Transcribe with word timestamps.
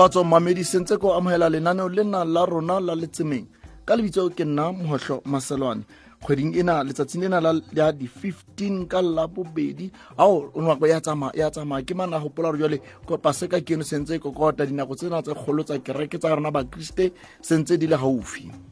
kgotso 0.00 0.24
mamedi 0.24 0.64
sentse 0.64 0.96
ko 0.96 1.12
amogela 1.12 1.50
lenaneo 1.50 1.88
lena 1.88 2.24
la 2.24 2.46
rona 2.46 2.80
la 2.80 2.94
letsemeng. 2.94 3.44
Ka 3.84 3.96
lebitso 3.96 4.30
ke 4.30 4.44
nna 4.44 4.72
mogotlho 4.72 5.20
maselwane. 5.26 5.84
Kgweding 6.22 6.56
ena 6.56 6.82
letsatsing 6.82 7.20
lena 7.20 7.40
la 7.40 7.92
di-15 7.92 8.86
ka 8.88 9.02
labobedi 9.02 9.92
ao 10.16 10.52
nako 10.56 10.86
ya 10.86 11.00
tsamaya 11.00 11.84
ke 11.84 11.94
mana 11.94 12.18
gopola 12.18 12.48
gore 12.52 12.58
jale 12.58 12.80
paseka 13.22 13.60
keno 13.60 13.84
sentse 13.84 14.16
e 14.16 14.18
kokota 14.18 14.64
dinako 14.64 14.94
tsena 14.96 15.20
tse 15.22 15.34
kgolo 15.34 15.64
tsa 15.64 15.78
kereke 15.78 16.18
tsa 16.18 16.34
rona 16.34 16.50
bakriste 16.50 17.12
sentse 17.42 17.76
di 17.76 17.86
le 17.86 17.96
gaufi 17.96 18.69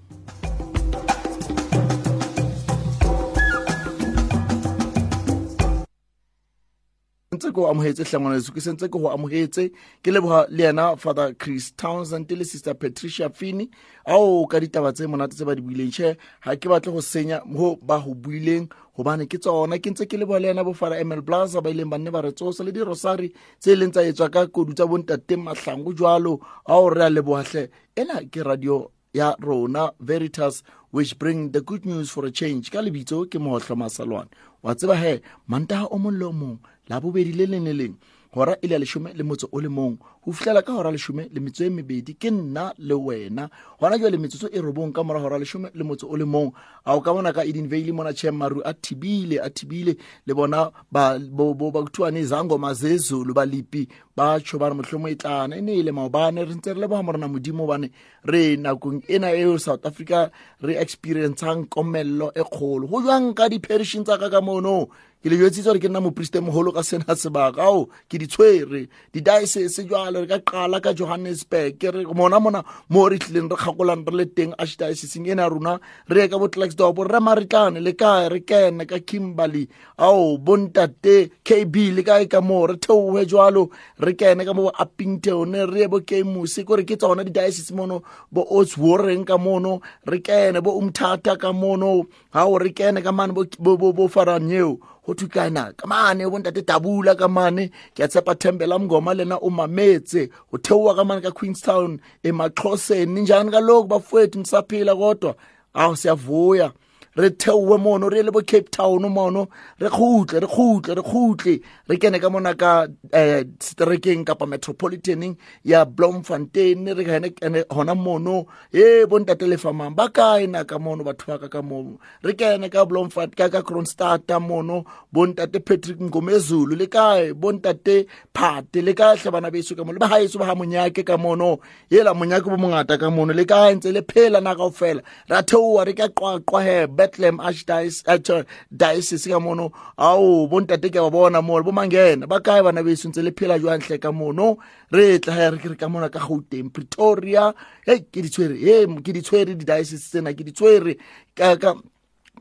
ke 7.59 7.64
go 7.64 7.70
amogetse 7.70 8.05
tlhangwaneso 8.06 8.53
ke 8.55 8.61
sentse 8.62 8.87
ke 8.87 8.95
go 8.95 9.11
amogetse 9.11 9.70
ke 10.03 10.12
leboga 10.14 10.47
le 10.48 10.64
yena 10.64 10.97
father 10.97 11.34
chris 11.34 11.73
townsend 11.77 12.31
le 12.31 12.45
sister 12.45 12.75
patricia 12.75 13.28
fini. 13.31 13.69
Ao 14.06 14.47
ka 14.47 14.61
ditaba 14.61 14.92
tse 14.92 15.06
monate 15.06 15.34
tse 15.34 15.45
ba 15.45 15.55
di 15.55 15.62
buileng 15.62 15.91
tšhe 15.91 16.17
ga 16.45 16.55
ke 16.56 16.69
batle 16.70 16.92
go 16.92 17.00
senya 17.00 17.42
mo 17.45 17.77
ba 17.83 17.98
go 17.98 18.15
buileng 18.15 18.70
gobane 18.97 19.27
ke 19.27 19.39
tsona. 19.42 19.78
Ke 19.78 19.91
ntse 19.91 20.06
ke 20.06 20.15
leboga 20.17 20.39
le 20.41 20.48
yena 20.48 20.65
bo 20.65 20.73
father 20.73 21.00
emil 21.03 21.23
blaza 21.23 21.61
ba 21.61 21.70
ileng 21.70 21.91
banne 21.91 22.11
ba 22.11 22.23
re 22.23 22.31
tsosa 22.33 22.62
le 22.62 22.73
dirosari 22.73 23.33
tse 23.59 23.72
e 23.72 23.77
leng 23.77 23.91
tsa 23.91 24.06
etswa 24.06 24.31
ka 24.31 24.47
kodu 24.47 24.75
tsa 24.75 24.87
bontateng 24.87 25.43
mahlango 25.43 25.93
jalo 25.93 26.39
ao 26.65 26.89
re 26.89 27.03
a 27.05 27.11
lebogatlhe 27.11 27.71
ena 27.97 28.22
ke 28.31 28.47
radio 28.47 28.91
ya 29.12 29.34
rona 29.41 29.91
veritas 29.99 30.62
which 30.91 31.19
bring 31.19 31.50
the 31.53 31.61
good 31.61 31.84
news 31.84 32.09
for 32.11 32.25
a 32.25 32.31
change. 32.31 32.71
Ka 32.71 32.78
lebitso 32.78 33.27
ke 33.28 33.37
mootlho 33.43 33.75
masalwane. 33.77 34.31
Wa 34.62 34.75
tseba 34.75 34.97
he 34.97 35.21
mantaga 35.49 35.88
o 35.91 35.99
mong 35.99 36.19
le 36.19 36.27
o 36.27 36.32
mong 36.32 36.59
labobedi 36.88 37.32
le 37.32 37.47
leng 37.47 37.65
le 37.69 37.72
leng 37.72 37.94
gora 38.34 38.56
e 38.62 38.66
le 38.66 38.72
ya 38.75 38.78
lešome 38.78 39.10
le 39.15 39.22
motse 39.25 39.47
o 39.53 39.60
le 39.60 39.69
mong 39.69 39.97
go 40.28 40.34
fitlhela 40.34 40.62
ka 40.62 40.72
gora 40.72 40.91
lesome 40.93 41.28
le 41.33 41.41
metso 41.41 41.65
e 41.65 41.71
mebedi 41.71 42.15
ke 42.15 42.31
nna 42.31 42.72
le 42.78 42.94
wena. 42.94 43.49
Gona 43.81 43.99
jwa 43.99 44.11
le 44.11 44.19
metsotso 44.19 44.49
e 44.53 44.61
robong 44.61 44.93
ka 44.93 45.03
mora 45.03 45.21
gora 45.21 45.39
lesome 45.39 45.71
le 45.72 45.84
motso 45.84 46.05
o 46.05 46.16
le 46.16 46.25
mong. 46.25 46.53
A 46.84 46.97
o 46.97 47.00
ka 47.00 47.15
bona 47.15 47.33
ka 47.33 47.44
eden 47.49 47.69
vale 47.69 47.93
mona 47.93 48.12
chem 48.12 48.37
maru 48.37 48.61
a 48.61 48.75
thibile 48.75 49.41
a 49.41 49.49
thibile 49.49 49.97
le 50.27 50.34
bona 50.34 50.71
bathuane 50.93 52.22
zango 52.25 52.59
mazezulu 52.59 53.33
balipi 53.33 53.88
ba 54.15 54.38
tsho 54.41 54.59
ba 54.59 54.69
re 54.69 54.75
motlhomo 54.75 55.09
e 55.09 55.17
tlana. 55.17 55.56
E 55.56 55.62
ne 55.62 55.81
e 55.81 55.83
le 55.83 55.93
maobane 55.93 56.44
re 56.44 56.55
ntse 56.55 56.75
re 56.75 56.81
leboga 56.81 57.03
morena 57.03 57.28
modimo 57.28 57.65
bane 57.67 57.88
re 58.25 58.56
nakong 58.56 59.09
ena 59.09 59.33
eo 59.33 59.56
south 59.56 59.87
africa 59.87 60.31
re 60.61 60.77
experiencang 60.77 61.65
komello 61.72 62.33
e 62.37 62.44
kgolo. 62.44 62.87
Go 62.87 63.00
jwang 63.00 63.33
ka 63.33 63.49
di-perishing 63.49 64.05
tsa 64.05 64.19
ka 64.21 64.28
ka 64.28 64.41
mono? 64.44 64.93
Ke 65.19 65.31
le 65.31 65.37
jwetsitse 65.38 65.67
gore 65.67 65.81
ke 65.83 65.88
nna 65.91 65.99
moporiste 65.99 66.38
mogolo 66.38 66.71
ka 66.71 66.83
sena 66.83 67.17
sebaka. 67.17 67.62
Ao 67.62 67.88
ke 68.06 68.19
di 68.22 68.27
tshwere 68.31 68.87
di-diocese 69.11 69.83
jale 69.88 70.18
re 70.21 70.27
ka 70.27 70.39
qala 70.39 70.81
ka 70.81 70.93
johannesburg. 70.93 71.83
Re 71.83 72.05
mona 72.15 72.41
mona 72.41 72.62
mo 72.89 73.09
re 73.09 73.19
tlileng 73.19 73.49
re 73.51 73.56
kgakolang 73.56 74.05
re 74.06 74.17
le 74.17 74.27
teng 74.27 74.53
archdioceseng 74.59 75.27
ena 75.31 75.43
ya 75.43 75.49
rona 75.49 75.79
re 76.09 76.23
ye 76.23 76.29
ka 76.29 76.39
bo 76.39 76.49
klerksdorp 76.49 76.99
re 77.06 77.21
maritlane 77.21 77.81
le 77.83 77.93
kae? 77.93 78.29
Re 78.29 78.41
kene 78.41 78.87
ka 78.87 78.99
kimberley. 78.99 79.69
Ao 79.99 80.39
bontate 80.39 81.31
kb 81.45 81.75
le 81.97 82.03
kae 82.03 82.27
ka 82.27 82.41
moo? 82.41 82.67
Re 82.67 82.77
theohe 82.77 83.27
jalo 83.27 83.71
re 83.99 84.12
kene 84.15 84.45
ka 84.45 84.53
mo 84.53 84.69
bo 84.69 84.73
upington 84.75 85.55
re 85.73 85.81
ye 85.81 85.89
bo 85.89 86.01
keimoes 86.01 86.59
kore 86.67 86.85
ke 86.85 86.97
tsona 86.97 87.25
di-diocese 87.25 87.73
mono 87.75 88.03
bo 88.31 88.43
otswareng 88.50 89.25
ka 89.25 89.39
mono. 89.39 89.81
Re 90.06 90.21
kene 90.21 90.61
bo 90.61 90.79
umthata 90.79 91.39
ka 91.39 91.53
mono. 91.53 92.05
Ao 92.35 92.59
re 92.59 92.71
kene 92.71 93.03
ka 93.03 93.12
mane 93.12 93.33
bo 93.33 94.09
faranyeo 94.09 94.79
go 95.08 95.14
thukana 95.14 95.72
ka 95.76 95.86
mane 95.86 96.22
bontate 96.28 96.62
tabula 96.62 97.14
ka 97.16 97.28
mane 97.28 97.70
ke 97.96 98.00
a 98.04 98.08
tshepa 98.08 98.34
thembela 98.36 98.76
mngoma 98.78 99.14
lena 99.16 99.36
o 99.41 99.48
mametse 99.50 100.28
go 100.50 100.56
theowa 100.58 100.92
ka 100.96 101.04
mane 101.04 101.20
ka 101.24 101.30
queenstown 101.30 101.98
emaxhoseni. 102.22 103.20
Njani 103.22 103.50
kaloku 103.50 103.88
bafowethu 103.88 104.38
nisaphila 104.38 104.94
kodwa? 104.96 105.34
Awu 105.74 105.96
siyavuya. 105.96 106.72
Re 107.16 107.30
theowe 107.30 107.78
mono 107.78 108.08
re 108.08 108.22
le 108.22 108.30
bo 108.30 108.41
cape 108.42 108.70
town 108.70 109.02
mono. 109.12 109.48
Re 109.80 109.88
kgutle 109.88 110.41
re 110.41 110.46
kgutle 110.46 110.96
re 110.96 111.02
kgutle. 111.02 111.60
Re 111.88 111.96
kene 111.96 112.20
ka 112.20 112.28
mona 112.30 112.54
ka 112.54 112.86
um 112.86 113.44
strekeng 113.58 114.24
kapa 114.24 114.46
metropolitaneng 114.46 115.36
ya 115.64 115.84
bloemfontein. 115.84 116.86
Re 116.96 117.04
kene 117.04 117.64
gona 117.69 117.94
mono. 117.94 118.46
E 118.72 119.06
bontate 119.06 119.46
lefamang 119.46 119.94
ba 119.94 120.08
kae 120.08 120.46
na 120.46 120.64
ka 120.64 120.78
mono 120.78 121.04
batho 121.04 121.26
ba 121.26 121.38
ka 121.38 121.48
ka 121.48 121.62
mono? 121.62 121.98
Re 122.22 122.34
kene 122.34 122.70
ka 122.70 122.84
blomfont 122.84 123.34
ka 123.34 123.48
ka 123.48 123.62
cronstata 123.62 124.40
mono. 124.40 124.84
Bontate 125.12 125.64
patrick 125.64 126.00
ngomezulu 126.00 126.76
le 126.76 126.86
kae? 126.86 127.32
Bontate 127.32 128.06
phate 128.34 128.82
le 128.82 128.94
kae 128.94 129.16
hle 129.16 129.30
bana 129.30 129.50
beso 129.50 129.75
ka 129.75 129.84
mono? 129.84 129.98
Le 129.98 130.06
bahaeso 130.06 130.38
ba 130.38 130.46
ha 130.46 130.54
monyake 130.54 131.04
ka 131.04 131.16
mono. 131.16 131.58
Ela 131.90 132.14
monyake 132.14 132.44
bo 132.44 132.56
mongata 132.56 132.98
ka 132.98 133.10
mono. 133.10 133.32
Le 133.32 133.44
kae 133.44 133.75
ntse 133.75 133.92
le 133.92 134.02
phela 134.02 134.40
na 134.40 134.54
kaofela? 134.54 135.02
Ra 135.28 135.42
theowa 135.42 135.84
re 135.84 135.92
ka 135.92 136.08
qwaqwa 136.08 136.62
he 136.62 136.86
bethlehem 136.98 137.38
archdiocese 137.41 139.31
ka 139.31 139.38
mono 139.41 139.70
ao 139.97 140.48
bontate 140.50 140.91
ke 140.91 140.98
ba 140.98 141.10
bona 141.10 141.41
mo 141.42 141.62
bo 141.62 141.70
mangena 141.70 142.26
ba 142.26 142.41
kae 142.41 142.62
bana 142.66 142.82
beso 142.82 143.09
ntse 143.09 143.22
le 143.22 143.31
phela 143.31 143.59
jwantle 143.59 143.98
ka 144.03 144.10
mono. 144.12 144.59
Re 144.91 145.19
tla 145.19 145.34
he 145.34 145.50
re 145.50 145.76
ka 145.76 145.88
mona 145.88 146.08
ka 146.08 146.19
gauteng 146.19 146.72
pretoria. 146.72 147.53
Hei 147.87 148.00
ke 148.10 148.22
di 148.22 148.28
tshwere 148.28 148.56
e 148.56 148.87
ke 149.04 149.12
di 149.12 149.22
tshwere 149.22 149.54
di-diocese 149.54 150.08
tsena 150.10 150.32
ke 150.32 150.44
di 150.44 150.53
tshwere 150.53 150.97
ka 151.34 151.75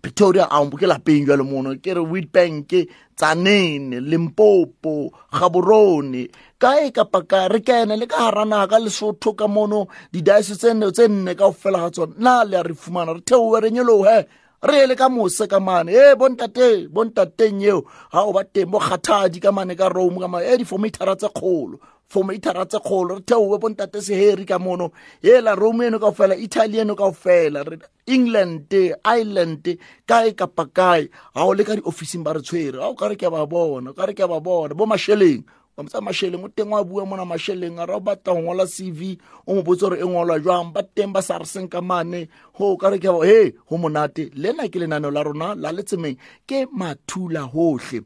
pretoria. 0.01 0.47
A 0.49 0.63
ke 0.65 0.87
lapeng 0.87 1.27
jalo 1.27 1.43
mono. 1.43 1.75
Ke 1.79 1.93
re 1.95 2.01
witbank 2.01 2.71
tsanene 3.15 3.99
limpopo 3.99 5.11
gaborone. 5.31 6.29
Kae 6.59 6.91
kapa 6.91 7.21
ka 7.27 7.47
re 7.47 7.59
kene 7.59 7.97
le 7.99 8.07
ka 8.07 8.31
hara 8.31 8.45
naga 8.45 8.75
ka 8.75 8.79
lesotho 8.79 9.35
ka 9.35 9.47
mono. 9.47 9.87
Didiocese 10.11 10.55
tsene 10.57 10.91
tse 10.91 11.07
nne 11.07 11.35
ka 11.35 11.47
ofela 11.51 11.83
ga 11.83 11.89
tsona. 11.91 12.13
Na 12.17 12.43
le 12.43 12.57
a 12.57 12.63
re 12.63 12.73
fumana 12.73 13.13
re 13.13 13.21
theowe 13.21 13.59
re 13.59 13.71
nyelohe 13.71 14.27
re 14.63 14.87
le 14.87 14.95
ka 14.95 15.09
mose 15.09 15.47
ka 15.47 15.59
mane. 15.59 15.91
E 15.91 16.15
bontate 16.15 16.87
bontateng 16.89 17.61
eo 17.61 17.81
ga 18.11 18.21
o 18.23 18.31
ba 18.33 18.43
teng 18.43 18.71
bo 18.71 18.79
kgathadi 18.79 19.39
ka 19.41 19.51
mane 19.51 19.75
ka 19.75 19.89
rome 19.89 20.19
ka 20.19 20.27
mane. 20.27 20.45
E 20.45 20.57
diformatara 20.57 21.15
tse 21.15 21.29
kgolo. 21.29 21.79
Formatara 22.09 22.65
tse 22.65 22.79
kgolo. 22.79 23.15
Re 23.17 23.21
theowe 23.21 23.57
bontate 23.59 24.01
seheri 24.01 24.45
ka 24.45 24.57
mono. 24.59 24.91
Ela 25.21 25.55
rome 25.55 25.87
eno 25.87 25.99
kao 25.99 26.11
fela 26.11 26.35
italy 26.35 26.79
eno 26.79 26.95
kao 26.95 27.11
fela 27.11 27.63
england 28.07 28.73
ireland 29.05 29.77
kae 30.07 30.31
kapa 30.33 30.65
kae. 30.65 31.09
Ga 31.35 31.43
o 31.43 31.53
le 31.53 31.63
ka 31.63 31.75
di-officing 31.75 32.23
ba 32.23 32.33
re 32.33 32.41
tshwere. 32.41 32.79
Ga 32.79 32.87
o 32.87 32.95
ka 32.95 33.07
re 33.07 33.15
ke 33.15 33.29
ba 33.29 33.45
bona 33.45 33.93
ka 33.93 34.05
re 34.05 34.13
ke 34.13 34.25
ba 34.27 34.39
bona. 34.39 34.73
Bo 34.73 34.85
masheleng 34.85 35.43
wa 35.77 35.83
motsa 35.83 36.01
masheleng 36.01 36.41
o 36.43 36.49
teng 36.49 36.73
wa 36.73 36.83
bua 36.83 37.05
mona 37.05 37.21
masheleng 37.21 37.77
a 37.77 37.85
re 37.85 37.93
o 37.93 37.99
batla 38.01 38.33
go 38.33 38.41
ngola 38.41 38.65
cv 38.65 39.21
o 39.45 39.53
mo 39.53 39.61
botse 39.61 39.85
gore 39.85 40.01
e 40.01 40.05
ngolwa 40.05 40.41
jwang. 40.41 40.73
Ba 40.73 40.81
teng 40.81 41.13
ba 41.13 41.21
sa 41.21 41.37
re 41.37 41.45
seng 41.45 41.69
ka 41.69 41.81
mane. 41.85 42.29
Go 42.57 42.77
ka 42.81 42.89
re 42.89 42.97
ke 42.97 43.05
he 43.05 43.53
go 43.69 43.77
monate. 43.77 44.33
Lena 44.33 44.65
ke 44.65 44.81
lenaneo 44.81 45.13
la 45.13 45.21
rona 45.21 45.53
la 45.53 45.69
letsemeng 45.69 46.17
ke 46.49 46.65
mathula 46.73 47.45
hohle. 47.45 48.01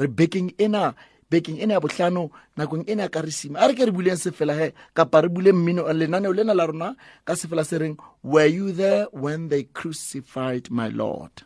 Re 0.00 0.08
bekeng 0.08 0.56
ena 0.56 0.96
bekeng 1.28 1.60
ena 1.60 1.76
ya 1.76 1.80
bohlano 1.84 2.32
nakong 2.56 2.88
ena 2.88 3.04
ya 3.04 3.12
karisima. 3.12 3.60
A 3.60 3.68
re 3.68 3.76
ke 3.76 3.84
re 3.84 3.92
buleng 3.92 4.16
sefela 4.16 4.56
he 4.56 4.72
kapa 4.96 5.20
re 5.20 5.28
buleng 5.28 5.60
mmino 5.60 5.84
lenaneo 5.92 6.32
lena 6.32 6.56
la 6.56 6.64
rona 6.64 6.96
ka 7.28 7.36
sefela 7.36 7.68
se 7.68 7.76
reng 7.76 8.00
were 8.24 8.48
you 8.48 8.72
there 8.72 9.12
when 9.12 9.52
they 9.52 9.68
crucified 9.76 10.72
my 10.72 10.88
lord 10.88 11.44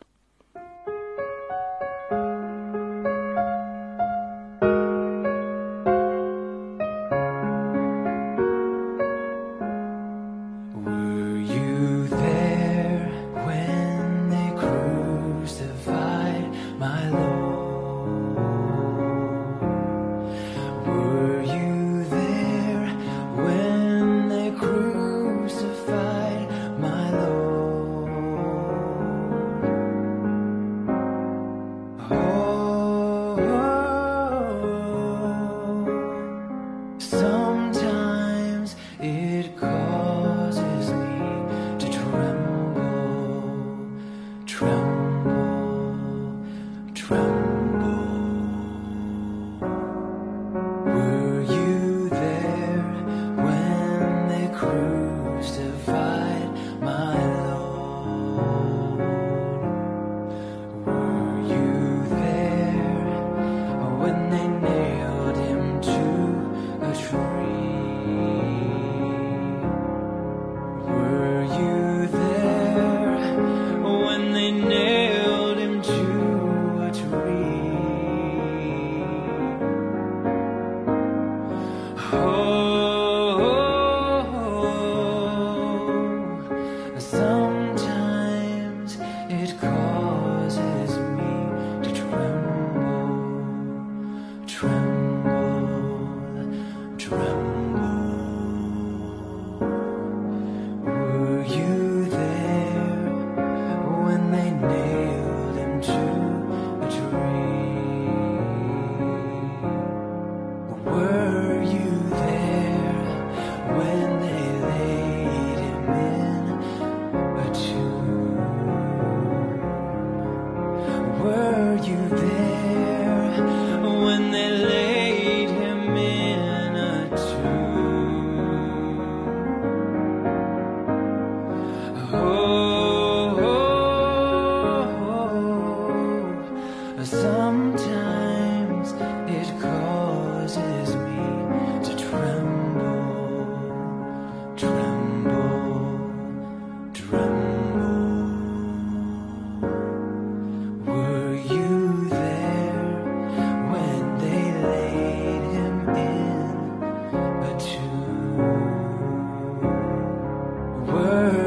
Were 160.87 161.44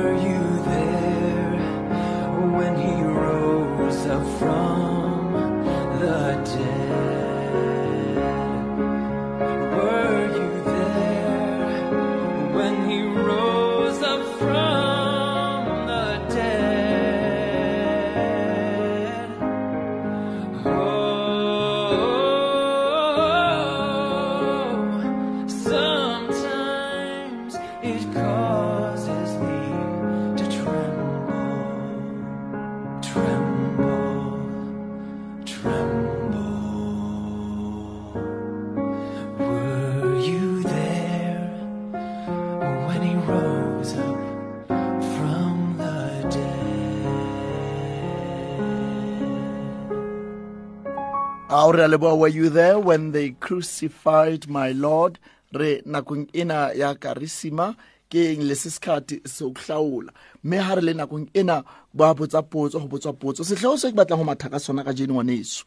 leboa 51.88 52.18
were 52.18 52.28
you 52.28 52.48
there 52.48 52.78
when 52.78 53.12
they 53.12 53.30
crucified 53.30 54.48
my 54.48 54.72
lord? 54.72 55.18
Re 55.52 55.82
nakong 55.86 56.28
ena 56.32 56.72
ya 56.76 56.94
karisima 56.94 57.74
ke 58.10 58.36
eng 58.36 58.44
le 58.44 58.54
se 58.54 58.68
sekgati 58.68 59.26
se 59.26 59.44
o 59.44 59.52
hlaola? 59.52 60.12
Mme 60.44 60.56
ha 60.60 60.74
re 60.74 60.82
le 60.82 60.92
nakong 60.92 61.28
ena 61.34 61.64
ba 61.94 62.14
botsa 62.14 62.42
potso 62.42 62.80
go 62.80 62.88
botswa 62.88 63.12
potso. 63.16 63.44
Setlhego 63.44 63.78
se 63.80 63.90
ke 63.90 63.96
batlang 63.96 64.20
go 64.20 64.24
matha 64.24 64.48
ka 64.52 64.58
sona 64.58 64.84
ka 64.84 64.92
jene 64.92 65.12
ngwaneso. 65.12 65.64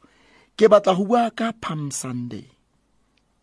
Ke 0.57 0.69
batla 0.69 0.93
go 0.93 1.05
bua 1.05 1.31
ka 1.33 1.51
palm 1.51 1.89
sunday. 1.89 2.45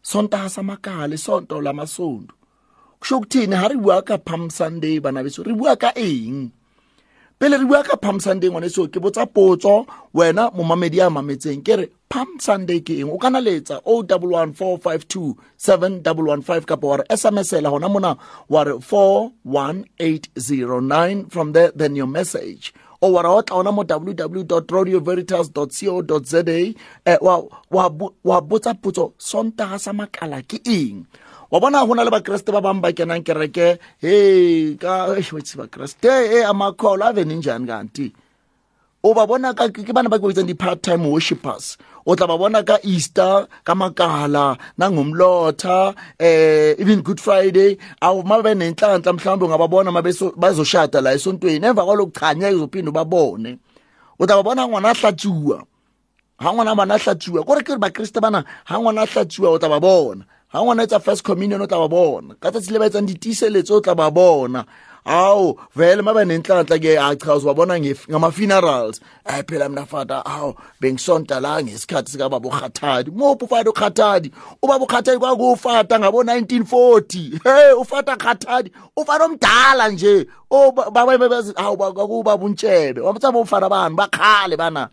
Sontaga 0.03 0.49
sa 0.49 0.63
makale 0.63 1.19
sonto 1.19 1.61
la 1.61 1.73
masondo. 1.73 2.35
Kusho 3.01 3.19
ukuthini? 3.19 3.55
Ha 3.59 3.69
re 3.69 3.77
bua 3.77 4.03
ka 4.03 4.19
palm 4.19 4.51
sunday 4.51 4.99
bana 5.03 5.27
beso 5.27 5.43
re 5.43 5.53
bua 5.53 5.77
ka 5.77 5.91
eng? 5.99 6.55
Pele 7.39 7.59
re 7.59 7.67
bua 7.67 7.83
ka 7.83 7.97
palm 7.99 8.21
sunday 8.21 8.51
ngwaneso 8.51 8.87
ke 8.87 9.03
botsa 9.03 9.27
potso 9.27 9.87
wena 10.15 10.51
momamedi 10.55 11.03
a 11.03 11.11
mametseng. 11.11 11.63
Ke 11.67 11.75
re 11.77 11.87
palm 12.09 12.41
sunday 12.41 12.81
ke 12.81 13.01
eng? 13.01 13.11
O 13.11 13.19
kana 13.19 13.41
letsa 13.41 13.81
o 13.85 14.03
double 14.03 14.31
one 14.31 14.53
four 14.53 14.79
five 14.79 15.07
two 15.09 15.37
seven 15.57 16.03
double 16.03 16.25
one 16.25 16.43
five 16.43 16.67
kapa 16.67 16.87
wa 16.87 16.97
re 16.97 17.05
sms-ela 17.11 17.71
gona 17.71 17.89
mona 17.91 18.17
wa 18.49 18.63
re 18.63 18.81
four 18.81 19.33
one 19.43 19.85
eight 20.01 20.29
zero 20.39 20.81
nine. 20.81 21.27
From 21.27 21.53
there 21.53 21.73
then 21.75 21.97
your 21.97 22.07
message. 22.07 22.73
O 23.01 23.13
wa 23.13 23.23
ra 23.23 23.31
otla 23.31 23.61
ona 23.61 23.73
mo 23.73 23.85
www 23.85 24.45
radioveritas 24.45 25.53
co 25.55 26.19
za 26.25 26.43
eh, 26.49 27.19
wa, 27.21 27.45
wa, 27.71 27.91
wa 28.25 28.41
botsa 28.41 28.75
potso 28.75 29.13
sontaga 29.19 29.79
sa 29.79 29.93
makala 29.93 30.43
ke 30.43 30.59
eng? 30.65 31.07
Wa 31.51 31.61
bona 31.61 31.87
go 31.87 31.95
na 31.95 32.05
le 32.05 32.11
bakreste 32.11 32.53
ba 32.53 32.61
bangwe 32.61 32.83
ba 32.83 32.93
kenang 32.93 33.25
kereke. 33.25 33.79
He 34.01 34.77
ka 34.77 35.15
eish, 35.15 35.33
wetsi 35.33 35.57
bakreste. 35.57 36.09
E 36.09 36.45
amakholo 36.45 37.05
ave 37.05 37.25
ninjani 37.25 37.67
kanti 37.67 38.13
o 39.03 39.15
ba 39.15 39.27
bona 39.27 39.55
ke 39.55 39.93
bana 39.95 40.11
ba 40.11 40.19
ke 40.19 40.27
bitsang 40.27 40.51
di-part 40.51 40.83
time 40.83 41.07
worshippers 41.07 41.79
o 42.09 42.17
tla 42.17 42.27
ba 42.27 42.37
bona 42.41 42.63
ka 42.65 42.77
easter 42.83 43.45
ka 43.67 43.75
makala 43.75 44.57
nangomlotha 44.81 45.93
eh 46.19 46.73
even 46.81 47.03
good 47.05 47.21
friday 47.21 47.77
awu 48.01 48.25
ma 48.25 48.41
babe 48.41 48.55
nenhlanhla 48.57 49.13
mhlawumbe 49.13 49.45
ungababona 49.45 49.93
ma 49.93 50.01
beso- 50.01 50.33
bazoshada 50.37 51.01
la 51.05 51.13
esontweni 51.13 51.67
emva 51.67 51.85
kwalokhu 51.85 52.13
chanya 52.19 52.49
uzophinde 52.49 52.89
ubabone. 52.91 53.59
O 54.19 54.27
tla 54.27 54.37
ba 54.37 54.43
bona 54.43 54.65
ngwana 54.69 54.91
a 54.91 54.95
hlatsuwa 54.95 55.59
ha 56.39 56.53
ngwana 56.53 56.75
bana 56.75 56.95
a 56.95 56.99
hlatsuwa 56.99 57.45
kore 57.45 57.63
ke 57.63 57.73
re 57.73 57.79
bakreste 57.79 58.21
bana 58.21 58.41
ha 58.65 58.75
ngwana 58.81 59.03
a 59.03 59.07
hlatsuwa 59.07 59.51
o 59.51 59.59
tla 59.59 59.69
ba 59.69 59.81
bona. 59.81 60.25
Ha 60.49 60.65
ngwana 60.65 60.83
etsa 60.89 61.01
first 61.05 61.23
communion 61.23 61.61
o 61.61 61.67
tla 61.67 61.79
ba 61.79 61.89
bona. 61.89 62.35
Ka 62.41 62.49
tsatsi 62.51 62.73
le 62.73 62.79
ba 62.79 62.87
etsang 62.89 63.05
ditiiseletso 63.05 63.77
o 63.77 63.81
tla 63.85 63.95
ba 63.95 64.09
bona. 64.11 64.65
hawu 65.09 65.61
vele 65.77 66.03
mabe 66.03 66.25
nenhlanhla 66.25 66.79
ke 66.79 66.97
hayi 66.97 67.17
cha 67.17 67.35
uzobabona 67.35 67.81
ngama 68.11 68.31
funerals 68.31 69.01
hayi 69.25 69.41
eh, 69.41 69.45
phela 69.49 69.69
mina 69.69 69.87
fata 69.87 70.21
hawu 70.21 70.55
bengisonta 70.81 71.41
la 71.41 71.63
ngesikhathi 71.63 72.11
sika 72.13 72.29
baba 72.29 72.49
uKhathadi. 72.49 73.11
Ngophi 73.11 73.45
ufata 73.45 73.71
uKhathadi? 73.71 74.33
Ubaba 74.63 74.85
uKhathadi 74.85 75.19
kwakufata 75.19 75.99
ngabo 75.99 76.23
1940 76.23 77.41
hey 77.45 77.73
ufata 77.73 78.17
Khathadi 78.17 78.73
ufata 78.97 79.25
omdala 79.25 79.89
nje. 79.89 80.27
Oh 80.51 80.73
baba 80.73 81.19
bazi 81.29 81.53
hawu 81.57 81.77
kwakuba 81.77 82.37
buntshebe 82.37 83.01
wamtsama 83.01 83.41
ufana 83.41 83.69
bani? 83.69 83.95
Bakhale 83.97 84.57
bana. 84.57 84.89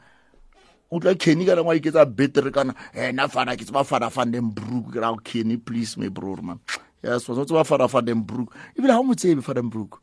O 0.91 0.99
tla 0.99 1.13
kenny 1.15 1.45
kana 1.45 1.61
ngwa 1.61 1.75
iketsa 1.75 2.05
betere 2.05 2.51
kana. 2.51 2.73
Eh 2.93 3.11
na 3.13 3.27
fana 3.27 3.55
ke 3.57 3.65
tsama 3.65 3.83
fana 3.83 4.09
fana 4.09 4.31
dem 4.31 4.49
brook 4.51 4.95
ra 4.95 5.09
o 5.11 5.13
oh, 5.13 5.17
kenny 5.17 5.57
please 5.57 5.97
my 5.97 6.07
brother 6.09 6.41
man. 6.41 6.59
yes 7.05 7.29
wa 7.29 7.45
tswa 7.45 7.63
fara 7.65 7.87
fa 7.87 8.01
den 8.01 8.23
brook 8.23 8.55
ibile 8.77 8.93
ha 8.93 9.03
mo 9.03 9.13
tsebe 9.13 9.41
fa 9.41 9.53
den 9.53 9.69
brook 9.69 10.01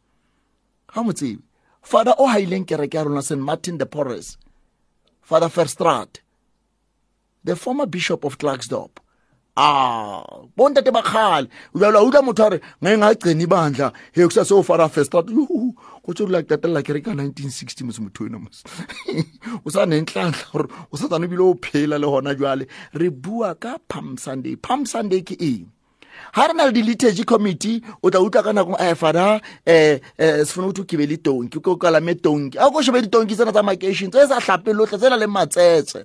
ha 0.94 1.02
mo 1.02 1.12
tsebe 1.12 1.42
father 1.82 2.14
o 2.18 2.26
haileng 2.26 2.64
kereke 2.64 2.96
ya 2.96 3.04
rona 3.04 3.22
St. 3.22 3.40
Martin 3.40 3.78
the 3.78 3.86
Porres. 3.86 4.36
Father 5.20 5.48
Verstraat 5.48 6.20
the 7.44 7.56
former 7.56 7.86
bishop 7.86 8.24
of 8.24 8.38
Klerksdorp 8.38 8.98
ah 9.56 10.22
bontate 10.56 10.90
bakhali 10.90 11.48
uyala 11.74 12.02
uda 12.02 12.22
motho 12.22 12.50
re 12.50 12.60
ngeke 12.82 12.98
ngagcina 12.98 13.42
ibandla 13.46 13.92
he 14.12 14.22
kusase 14.22 14.54
ufara 14.54 14.88
Verstraat 14.88 15.26
kutsho 16.04 16.28
like 16.28 16.48
that 16.48 16.64
like 16.64 16.86
kereke 16.86 17.06
ya 17.10 17.14
1960 17.14 17.84
mos 17.84 17.98
motho 17.98 18.26
ena 18.26 18.38
mos. 18.38 18.62
Usanenhlanhla 19.66 20.54
or 20.54 20.68
usazana 20.92 21.26
ibile 21.26 21.54
uphela 21.54 21.98
le 21.98 22.06
hona 22.06 22.34
jwale. 22.34 22.66
Re 22.92 23.08
bua 23.08 23.54
ka 23.54 23.78
Palm 23.88 24.16
Sunday. 24.16 24.56
Palm 24.56 24.84
Sunday 24.84 25.22
ke 25.22 25.36
eng? 25.40 25.70
Ha 26.32 26.46
re 26.46 26.54
na 26.54 26.66
le 26.66 26.72
di-liturgy 26.72 27.24
committee 27.24 27.82
o 28.02 28.10
tla 28.10 28.20
utlwa 28.20 28.42
ka 28.42 28.52
nako 28.52 28.76
eh 28.80 28.94
fada 28.94 29.40
eh 29.66 30.00
eh 30.18 30.44
sefuna 30.44 30.68
ukuthi 30.68 30.86
ke 30.86 30.96
be 30.96 31.06
le 31.06 31.16
tonki 31.16 31.60
ko 31.62 31.76
kalame 31.76 32.14
tonki. 32.14 32.58
A 32.58 32.70
ko 32.70 32.82
shebe 32.82 33.02
ditonki 33.02 33.36
tsena 33.36 33.52
tsa 33.52 33.62
maketion 33.62 34.10
tse 34.10 34.28
sa 34.28 34.40
hlape 34.40 34.72
lotlhe 34.72 34.98
tse 34.98 35.08
na 35.10 35.16
le 35.16 35.26
matsetse. 35.26 36.04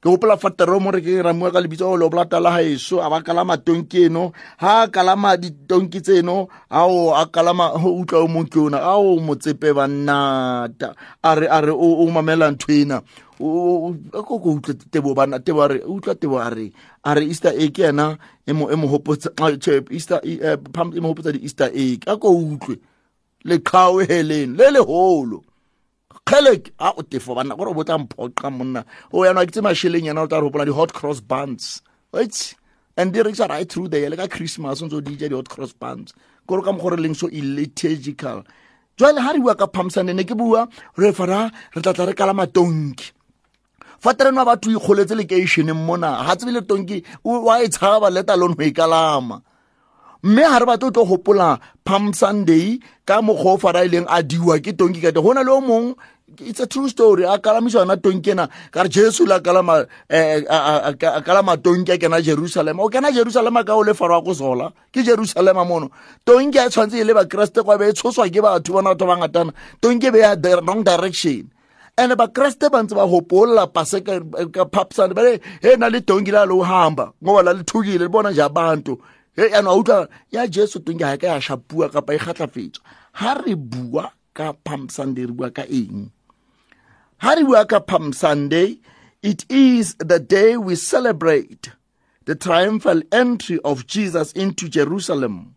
Ke 0.00 0.08
gopola 0.08 0.36
fa 0.40 0.48
teromo 0.48 0.88
re 0.90 1.00
ke 1.04 1.20
ramua 1.20 1.52
ka 1.52 1.60
lebitso 1.60 1.84
o 1.92 1.96
le 1.96 2.08
bolata 2.08 2.40
la 2.40 2.56
gaeso 2.56 3.04
a 3.04 3.10
ba 3.12 3.20
kalama 3.20 3.60
tonki 3.60 4.08
eno. 4.08 4.32
Ha 4.56 4.82
a 4.84 4.88
kalama 4.88 5.36
ditonki 5.36 6.00
tseno 6.00 6.48
ao 6.72 7.12
a 7.12 7.26
kalama 7.28 7.68
ho 7.76 8.00
utlwa 8.00 8.24
o 8.24 8.28
mong 8.28 8.48
ke 8.48 8.56
ona 8.64 8.80
ao 8.80 9.20
motsepe 9.20 9.76
bannata 9.76 10.96
a 11.22 11.30
re 11.36 11.46
a 11.52 11.60
re 11.60 11.72
o 11.76 11.88
o 12.00 12.08
mamela 12.10 12.48
ntho 12.50 12.72
ena. 12.72 13.02
O- 13.40 13.92
o- 13.92 13.96
a 14.16 14.22
ko 14.24 14.40
ko 14.40 14.56
utlwa 14.56 14.72
tebo 14.88 15.12
bana 15.12 15.36
tebo 15.36 15.60
a 15.60 15.68
re 15.68 15.84
o 15.84 15.92
utlwa 16.00 16.14
tebo 16.16 16.40
a 16.40 16.48
re 16.48 16.72
a 17.04 17.12
re 17.14 17.28
easter 17.28 17.52
egg 17.60 17.76
yena 17.76 18.16
e 18.48 18.52
mo 18.56 18.72
e 18.72 18.76
mo 18.80 18.88
hopotsa 18.88 19.28
ah, 19.36 19.52
tjhe, 19.52 19.84
easter 19.92 20.20
e 20.24 20.40
eh, 20.40 20.56
Palm- 20.72 20.96
e 20.96 21.00
mo 21.00 21.12
hopotsa 21.12 21.32
di-easter 21.32 21.68
egg. 21.76 22.08
A 22.08 22.16
ko 22.16 22.32
utlwe 22.32 22.80
leqhawe 23.44 24.00
heleng 24.08 24.56
le 24.56 24.70
leholo 24.80 25.44
kgelek 26.26 26.72
a 26.78 26.92
o 26.96 27.02
tefo 27.02 27.34
banna 27.34 27.56
gore 27.56 27.70
o 27.70 27.74
botla 27.74 27.98
mphoqa 27.98 28.50
monna. 28.50 28.84
O 29.12 29.24
yana 29.24 29.46
ke 29.46 29.52
tse 29.52 29.62
masheleng 29.62 30.06
yana 30.08 30.22
o 30.22 30.26
tla 30.26 30.40
re 30.40 30.48
gopola 30.48 30.64
di-hot 30.66 30.92
cross 30.92 31.20
buns. 31.20 31.82
Its 32.14 32.54
and 32.96 33.12
di 33.12 33.20
rekisa 33.20 33.48
right 33.48 33.70
through 33.70 33.88
there 33.88 34.08
le 34.10 34.16
ka 34.16 34.26
christmas 34.26 34.82
o 34.82 34.86
ntse 34.86 34.96
o 34.96 35.00
dija 35.00 35.28
di-hot 35.28 35.48
cross 35.48 35.72
buns. 35.72 36.12
Kore 36.46 36.62
ka 36.62 36.72
mogore 36.72 36.98
leng 36.98 37.16
so 37.16 37.28
illiturgical. 37.28 38.44
Jwale 38.98 39.20
ha 39.20 39.32
re 39.32 39.40
bua 39.40 39.54
ka 39.54 39.66
pamsane 39.66 40.14
ne 40.14 40.24
ke 40.24 40.36
bua 40.36 40.68
re 40.96 41.12
fara 41.12 41.50
re 41.74 41.82
tlatla 41.82 42.06
re 42.08 42.14
kala 42.14 42.34
matonki 42.34 43.12
fa 44.00 44.14
tereno 44.14 44.44
batho 44.48 44.70
o 44.70 44.78
ikgoletse 44.78 45.14
lekeišeneng 45.14 45.76
mona 45.86 46.24
ga 46.24 46.36
tsebe 46.36 46.52
le 46.56 46.62
tonki 46.64 47.04
wa 47.24 47.60
e 47.60 47.68
tshaba 47.68 48.08
leta 48.10 48.36
lone 48.36 48.56
go 48.56 48.64
e 48.64 48.72
kalama 48.72 49.42
mme 50.22 50.42
ga 50.42 50.58
re 50.58 50.66
batle 50.66 50.88
o 50.88 50.90
tlo 50.90 51.04
gopola 51.04 51.58
palm 51.84 52.12
sunday 52.12 52.78
ka 53.06 53.20
mokgwa 53.22 53.54
o 53.54 53.58
fara 53.58 53.84
ileng 53.84 54.06
a 54.08 54.22
diwa 54.22 54.58
ke 54.60 54.72
tonki 54.76 55.00
kate 55.02 55.20
go 55.22 55.32
na 55.32 55.42
le 55.42 55.50
o 55.52 55.60
mongwe 55.60 55.94
it's 56.42 56.60
a 56.60 56.66
true 56.66 56.88
story. 56.88 57.24
A 57.24 57.38
kalamiša 57.38 57.80
yona 57.84 57.96
tonki 57.96 58.30
ena. 58.30 58.48
Ka 58.70 58.82
re 58.84 58.88
jesu 58.88 59.26
le 59.26 59.34
a 59.34 59.40
kalama 59.40 59.84
eh, 60.08 60.40
a- 60.48 60.94
kalama 61.22 61.56
tonki 61.56 61.90
a 61.92 61.98
kena 61.98 62.22
jerusalema 62.22 62.82
o 62.84 62.88
kena 62.88 63.10
jerusalema 63.12 63.66
ka 63.66 63.74
o 63.74 63.82
le 63.82 63.92
farwa 63.92 64.24
go 64.24 64.32
sola 64.32 64.72
ke 64.92 65.02
jerusalema 65.04 65.66
mono. 65.66 65.90
Tonki 66.24 66.56
a 66.56 66.70
tshwanetse 66.70 67.00
e 67.00 67.04
le 67.04 67.12
bakeresete 67.14 67.62
kwa 67.64 67.76
be 67.78 67.88
e 67.88 67.92
tshoswa 67.92 68.30
ke 68.30 68.40
batho 68.40 68.72
bona 68.72 68.94
batho 68.94 69.06
ba 69.06 69.16
ngatana. 69.18 69.52
Tonki 69.82 70.06
e 70.06 70.10
be 70.10 70.18
ya 70.20 70.36
wrong 70.62 70.84
direction. 70.84 71.50
And 71.98 72.12
bakreste 72.12 72.70
ba 72.70 72.78
ntse 72.82 72.94
ba 72.94 73.04
hopolola 73.10 73.66
pase 73.66 74.00
ka 74.00 74.20
ka 74.54 74.64
phaphisane 74.64 75.12
ba 75.12 75.22
le 75.22 75.76
na 75.76 75.88
le 75.88 76.00
tonki 76.00 76.30
la 76.30 76.46
o 76.46 76.62
hamba. 76.62 77.12
Ngoba 77.22 77.42
la 77.42 77.52
lithukile 77.52 77.98
libona 78.06 78.30
nje 78.30 78.40
abantu 78.40 78.96
he 79.40 79.50
yana 79.50 79.72
utlwa 79.72 80.08
ya 80.30 80.46
jesu 80.46 80.80
tonki 80.80 81.04
ha 81.04 81.14
e 81.14 81.18
ka 81.18 81.26
ya 81.26 81.40
shapua 81.40 81.88
kapa 81.88 82.14
e 82.14 82.18
kgatlafetswa. 82.18 82.82
Ha 83.12 83.34
re 83.34 83.54
bua 83.54 84.12
ka 84.34 84.52
palm 84.52 84.88
sunday 84.88 85.26
re 85.26 85.32
bua 85.32 85.50
ka 85.50 85.62
eng? 85.62 86.10
Ha 87.18 87.34
re 87.34 87.44
bua 87.44 87.64
ka 87.64 87.80
palm 87.80 88.12
sunday 88.12 88.78
it 89.22 89.44
is 89.48 89.94
the 89.98 90.18
day 90.18 90.56
we 90.56 90.74
celebrate 90.74 91.70
the 92.24 92.34
triumphal 92.34 93.02
entry 93.12 93.58
of 93.64 93.86
jesus 93.86 94.32
into 94.32 94.68
jerusalem. 94.68 95.56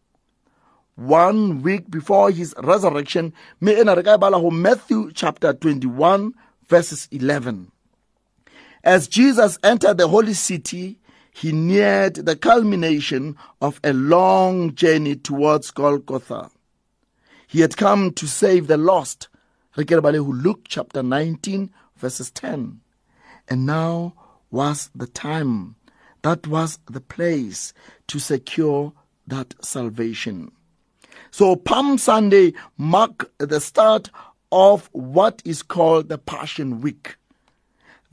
One 0.95 1.61
week 1.63 1.89
before 1.89 2.29
his 2.31 2.53
resurrection 2.57 3.33
me 3.59 3.79
ena 3.79 3.95
re 3.95 4.03
ka 4.03 4.15
e 4.15 4.17
bala 4.17 4.39
go 4.39 4.51
matthew 4.51 5.11
chapter 5.11 5.53
21 5.53 6.33
verses 6.67 7.07
11 7.11 7.71
as 8.83 9.07
jesus 9.07 9.57
entered 9.63 9.97
the 9.97 10.07
holy 10.07 10.33
city 10.33 10.97
he 11.33 11.51
neared 11.51 12.15
the 12.15 12.35
culmination 12.35 13.35
of 13.61 13.79
a 13.83 13.93
long 13.93 14.75
journey 14.75 15.15
towards 15.15 15.71
golgotha. 15.71 16.51
He 17.47 17.61
had 17.61 17.75
come 17.77 18.11
to 18.11 18.27
save 18.27 18.67
the 18.67 18.77
lost. 18.77 19.27
Luke 19.75 20.61
chapter 20.67 21.01
19 21.01 21.71
verses 21.97 22.31
10 22.31 22.81
and 23.49 23.65
now 23.65 24.13
was 24.51 24.89
the 24.95 25.07
time. 25.07 25.75
That 26.21 26.47
was 26.47 26.79
the 26.89 27.01
place 27.01 27.73
to 28.07 28.19
secure 28.19 28.93
that 29.27 29.55
salvation. 29.61 30.51
So 31.31 31.55
Palm 31.55 31.97
Sunday 31.97 32.53
marked 32.77 33.25
the 33.39 33.59
start 33.59 34.09
of 34.51 34.89
what 34.93 35.41
is 35.43 35.63
called 35.63 36.09
the 36.09 36.17
Passion 36.17 36.81
Week, 36.81 37.15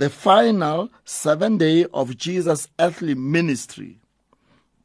the 0.01 0.09
final 0.09 0.89
seven 1.05 1.59
day 1.59 1.85
of 1.93 2.17
Jesus' 2.17 2.69
earthly 2.79 3.15
ministry. 3.15 4.01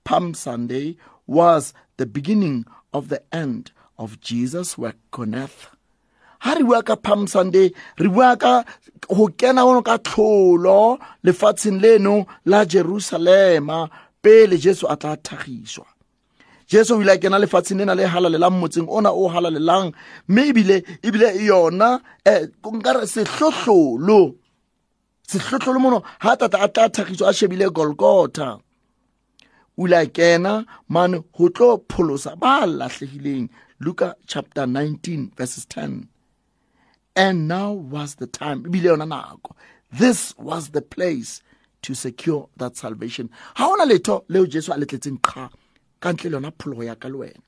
Palm 0.03 0.33
Sunday 0.33 0.97
was 1.25 1.73
the 1.95 2.05
beginning 2.05 2.65
of 2.93 3.07
the 3.07 3.23
end 3.31 3.71
of 3.97 4.19
Jesus' 4.19 4.77
work 4.77 4.97
on 5.17 5.33
earth. 5.33 5.69
ha 6.39 6.95
palm 7.01 7.27
sunday 7.27 7.71
re 7.97 8.07
bua 8.07 8.35
ka 8.37 8.63
go 9.07 9.27
kena 9.39 9.63
ono 9.65 9.81
leno 11.81 12.25
la 12.45 12.65
jerusalema 12.65 13.89
pele 14.21 14.57
jesu 14.57 14.85
a 14.93 14.95
tla 14.95 15.15
thagiswa 15.15 15.87
jesu 16.67 16.95
o 16.95 17.01
ile 17.01 17.13
a 17.13 17.17
kena 17.17 17.39
lefatsheng 17.39 17.79
lena 17.79 17.95
le 17.95 18.05
halalelang 18.13 18.59
motseng 18.61 18.87
ona 18.89 19.11
o 19.11 19.27
halalelang 19.33 19.93
mme 20.27 20.41
ebile 20.49 20.77
ebile 21.07 21.27
yona 21.49 21.89
um 22.65 22.75
nkare 22.77 23.07
sehlohlolo 23.07 24.35
sehlohlolo 25.27 25.79
mono 25.79 26.03
ga 26.21 26.35
tata 26.35 26.57
a 26.61 26.67
tla 26.67 26.89
thagiso 26.89 27.27
a 27.27 27.33
shebile 27.33 27.69
golgotha. 27.71 28.59
O 29.77 29.87
ile 29.87 30.05
kena 30.07 30.65
mane 30.89 31.23
go 31.35 31.49
tlo 31.49 31.83
pholosa 31.89 32.39
ba 32.39 32.65
latlhegileng 32.65 33.49
luka 33.79 34.15
chapter 34.27 34.65
19 34.65 35.31
verses 35.35 35.65
10 35.65 36.07
and 37.15 37.47
now 37.47 37.71
was 37.71 38.15
the 38.15 38.27
time 38.27 38.63
ebile 38.63 38.89
yona 38.91 39.07
nako. 39.07 39.51
This 39.91 40.35
was 40.37 40.69
the 40.69 40.81
place 40.81 41.41
to 41.81 41.93
secure 41.93 42.49
that 42.57 42.75
salvation. 42.75 43.29
Ha 43.55 43.67
ona 43.67 43.85
letho 43.85 44.23
leo 44.27 44.45
jesu 44.45 44.71
a 44.71 44.75
letletseng 44.75 45.19
qha 45.21 45.49
ka 45.99 46.11
ntle 46.11 46.31
le 46.31 46.37
yona 46.37 46.51
phologo 46.51 46.85
ya 46.85 46.95
ka 46.95 47.07
le 47.07 47.17
wena. 47.17 47.41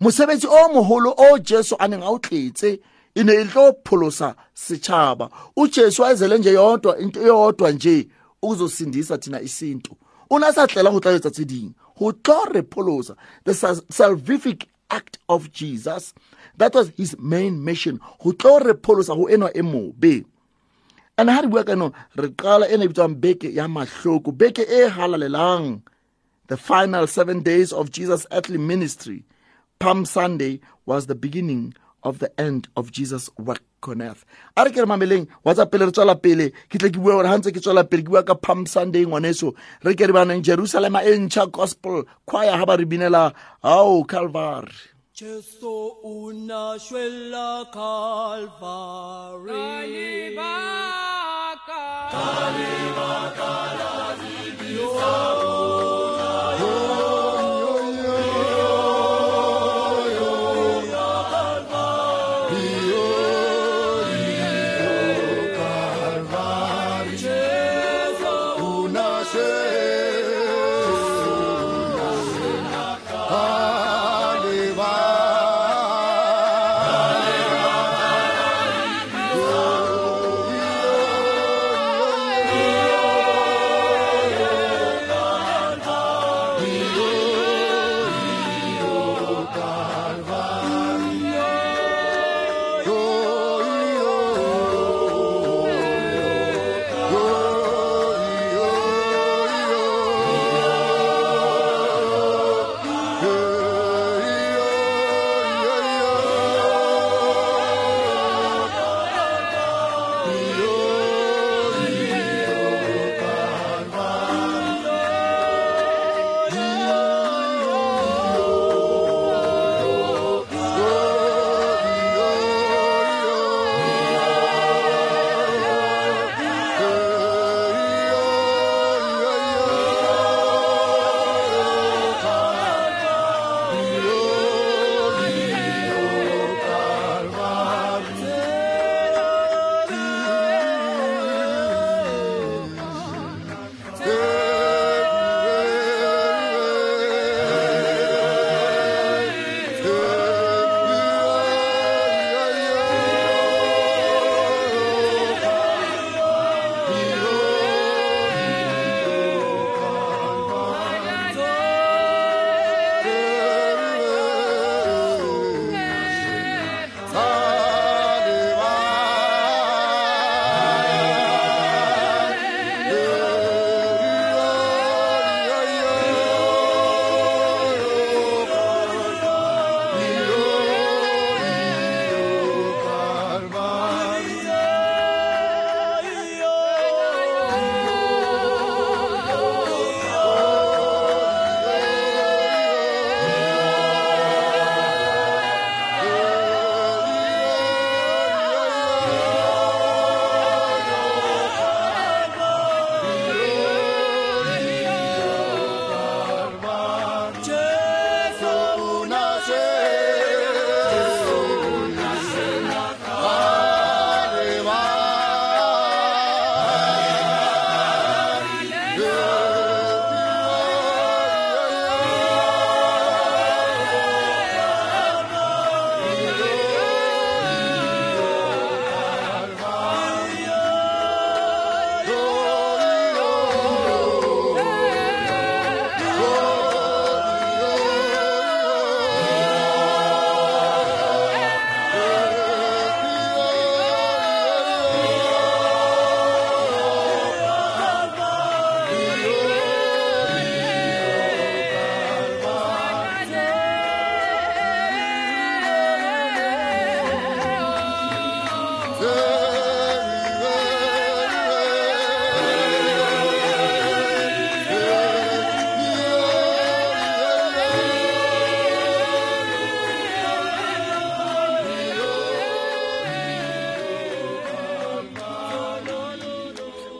Mosebetsi 0.00 0.46
o 0.46 0.68
mogolo 0.74 1.14
o 1.16 1.38
jesu 1.38 1.76
a 1.80 1.88
neng 1.88 2.02
a 2.02 2.10
o 2.10 2.18
tletse 2.18 2.80
e 3.14 3.24
ne 3.24 3.32
e 3.32 3.44
tlo 3.44 3.72
pholosa 3.84 4.34
setšhaba 4.54 5.30
ujesu 5.56 6.04
ayezele 6.04 6.38
nje 6.38 6.52
yodwa 6.52 6.98
into 6.98 7.20
eyodwa 7.20 7.70
nje 7.70 8.08
ukuzosindisa 8.42 9.18
thina 9.18 9.40
isintu. 9.40 9.96
Unasatlela 10.30 10.90
go 10.90 11.00
tla 11.00 11.12
etsa 11.12 11.30
tse 11.30 11.44
ding? 11.44 11.74
Go 11.98 12.12
tlo 12.12 12.44
re 12.52 12.62
pholosa 12.62 13.16
the 13.44 13.52
salvific 13.52 14.66
act 14.90 15.18
of 15.28 15.50
jesus. 15.52 16.14
That 16.56 16.74
was 16.74 16.90
his 16.96 17.16
main 17.18 17.64
mission 17.64 18.00
go 18.22 18.32
tlo 18.32 18.60
re 18.64 18.74
pholosa 18.74 19.16
go 19.16 19.26
enwa 19.26 19.50
e 19.54 19.62
mobe. 19.62 20.24
And 21.16 21.30
ha 21.30 21.40
re 21.40 21.48
bua 21.48 21.64
ka 21.64 21.72
eno 21.72 21.92
re 22.16 22.28
qala 22.28 22.68
e 22.68 22.76
bitswang 22.76 23.20
beke 23.20 23.54
ya 23.54 23.68
mahloko 23.68 24.32
beke 24.36 24.62
e 24.68 24.88
halalelang. 24.90 25.82
The 26.48 26.56
final 26.56 27.06
seven 27.06 27.42
days 27.42 27.72
of 27.72 27.90
jesus 27.90 28.26
earthly 28.30 28.58
ministry 28.58 29.24
palm 29.78 30.04
sunday 30.04 30.60
was 30.86 31.06
the 31.06 31.14
beginning 31.14 31.74
of 32.04 32.18
the 32.22 32.30
end 32.40 32.68
of 32.76 32.92
jesus 32.92 33.28
work 33.38 33.62
on 33.88 34.00
earth 34.02 34.24
a 34.56 34.64
re 34.64 34.70
ke 34.70 34.80
re 34.84 34.88
mameleng 34.92 35.26
whatsapp 35.44 35.70
pele 35.72 35.86
re 35.90 35.92
tswela 35.92 36.16
pele 36.26 36.46
ke 36.70 36.78
tle 36.78 36.90
ke 36.94 36.98
bua 37.00 37.18
gore 37.18 37.28
ga 37.28 37.36
ntse 37.40 37.52
ke 37.56 37.60
tswela 37.64 37.84
pele 37.84 38.02
ke 38.06 38.10
bua 38.14 38.22
ka 38.22 38.34
palm 38.34 38.66
sunday 38.66 39.04
ngwaneso 39.04 39.52
re 39.84 39.94
ke 39.94 40.08
re 40.08 40.14
baneng 40.16 40.42
jerusalema 40.50 41.04
e 41.04 41.16
ntšha 41.26 41.50
gospel 41.60 42.04
choir 42.24 42.56
ga 42.60 42.66
ba 42.72 42.76
re 42.80 42.86
binela 42.88 43.24
ao 43.62 44.04
calvary 44.04 44.94
Ceso 45.14 46.00
una 46.02 46.74
scella 46.76 47.70
Calvary. 47.72 49.54
Talibaka. 50.34 50.50
Talibaka 52.10 53.52
la 53.78 53.94
zibisa. 54.18 55.93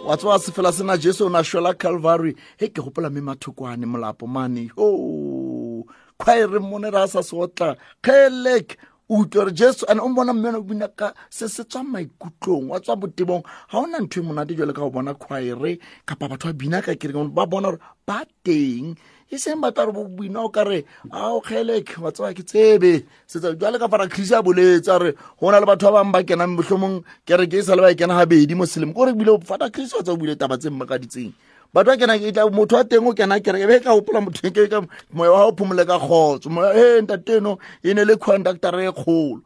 Wa 0.06 0.16
tsewa 0.16 0.38
se 0.38 0.52
fela 0.52 0.72
sena 0.72 0.96
jesu 0.98 1.26
o 1.26 1.28
na 1.28 1.42
šwela 1.42 1.74
calvary. 1.78 2.36
He 2.58 2.68
ke 2.68 2.82
gopola 2.82 3.10
me 3.10 3.20
mathokwane 3.20 3.86
molapo 3.86 4.26
mane. 4.28 4.70
O 4.76 5.86
khwaere 6.20 6.60
mone 6.60 6.90
ra 6.90 7.06
sa 7.06 7.22
se 7.22 7.34
otla. 7.36 7.76
Kgelek 8.02 8.76
utlwe 9.08 9.44
gore 9.44 9.52
jesu 9.52 9.86
ane 9.88 10.00
o 10.00 10.08
mbona 10.08 10.32
mmene 10.34 10.58
o 10.58 10.62
bina 10.62 10.88
ka 10.88 11.14
se 11.30 11.48
se 11.48 11.64
tswa 11.64 11.82
maikutlong 11.84 12.68
wa 12.68 12.80
tswa 12.80 12.96
botebong. 12.96 13.42
Ga 13.72 13.78
ona 13.78 13.98
ntho 13.98 14.20
e 14.20 14.22
monate 14.22 14.54
jale 14.54 14.72
ka 14.72 14.82
go 14.82 14.90
bona 14.90 15.14
khwaere 15.14 15.78
kapa 16.06 16.28
batho 16.28 16.48
ba 16.48 16.52
bina 16.52 16.82
ka 16.82 16.94
kereke 16.94 17.32
ba 17.32 17.46
bona 17.46 17.70
gore 17.72 17.80
ba 18.06 18.24
teng 18.44 18.96
e 19.30 19.38
seng 19.38 19.60
batho 19.60 19.86
gore 19.86 19.92
bo 19.92 20.04
bina 20.04 20.44
o 20.44 20.48
kare 20.48 20.84
ao 21.10 21.40
kgelek 21.40 21.96
wa 22.00 22.12
tseba 22.12 22.34
ke 22.34 22.44
tsebe. 22.44 23.04
Setsa 23.26 23.54
jale 23.58 23.78
ka 23.78 23.88
fara 23.88 24.08
christ 24.08 24.32
a 24.32 24.42
boletse 24.42 24.88
a 24.88 24.98
re 24.98 25.12
go 25.40 25.50
na 25.50 25.60
le 25.60 25.66
batho 25.66 25.90
ba 25.90 26.04
bangwe 26.04 26.12
ba 26.12 26.22
kenang 26.22 26.56
mohlomong 26.56 27.02
kereke 27.26 27.58
e 27.58 27.62
sa 27.62 27.74
le 27.74 27.82
ba 27.82 27.90
e 27.90 27.94
kena 27.94 28.14
gabedi 28.20 28.54
mo 28.54 28.64
selemo 28.64 28.92
kore 28.92 29.14
bile 29.14 29.38
fata 29.40 29.70
christ 29.70 29.94
wa 29.96 30.02
tsa 30.02 30.12
o 30.12 30.16
bile 30.16 30.36
taba 30.36 30.58
tse 30.58 30.70
mmakaditseng. 30.70 31.32
Batho 31.72 31.90
ba 31.90 31.96
kena 31.96 32.18
tla 32.20 32.50
motho 32.50 32.76
wa 32.76 32.84
teng 32.84 33.06
o 33.06 33.12
kena 33.12 33.40
kereke 33.40 33.66
be 33.66 33.80
ka 33.80 33.96
gopola 33.96 34.20
motho 34.20 34.50
ke 34.52 34.68
ka 34.68 34.80
moya 35.12 35.32
wa 35.32 35.50
go 35.50 35.56
phomole 35.56 35.86
ka 35.86 35.98
kgotso. 35.98 36.50
Moya 36.50 36.70
e 36.76 37.00
ntateno 37.02 37.58
e 37.82 37.94
ne 37.94 38.04
le 38.04 38.16
conductore 38.16 38.86
e 38.86 38.92
kgolo. 38.92 39.40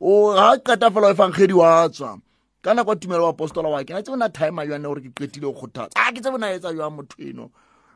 O 0.00 0.34
ga 0.34 0.58
qeta 0.58 0.90
fela 0.90 1.08
o 1.08 1.14
efangkgedi 1.14 1.54
wa 1.54 1.88
tswa. 1.88 2.18
Ka 2.62 2.74
nako 2.74 2.94
tumelo 2.94 3.24
wa 3.24 3.30
apostola 3.30 3.68
wa 3.70 3.84
kena 3.84 4.02
tse 4.02 4.10
bona 4.10 4.28
time 4.28 4.66
jane 4.66 4.82
gore 4.82 5.00
ke 5.00 5.10
qetile 5.14 5.46
go 5.46 5.54
kgothatsa? 5.54 5.94
A 5.96 6.12
ke 6.12 6.20
tse 6.20 6.30
bona 6.30 6.52
etsa 6.52 6.74
jang 6.74 6.90
motho 6.90 7.16
eno 7.22 7.50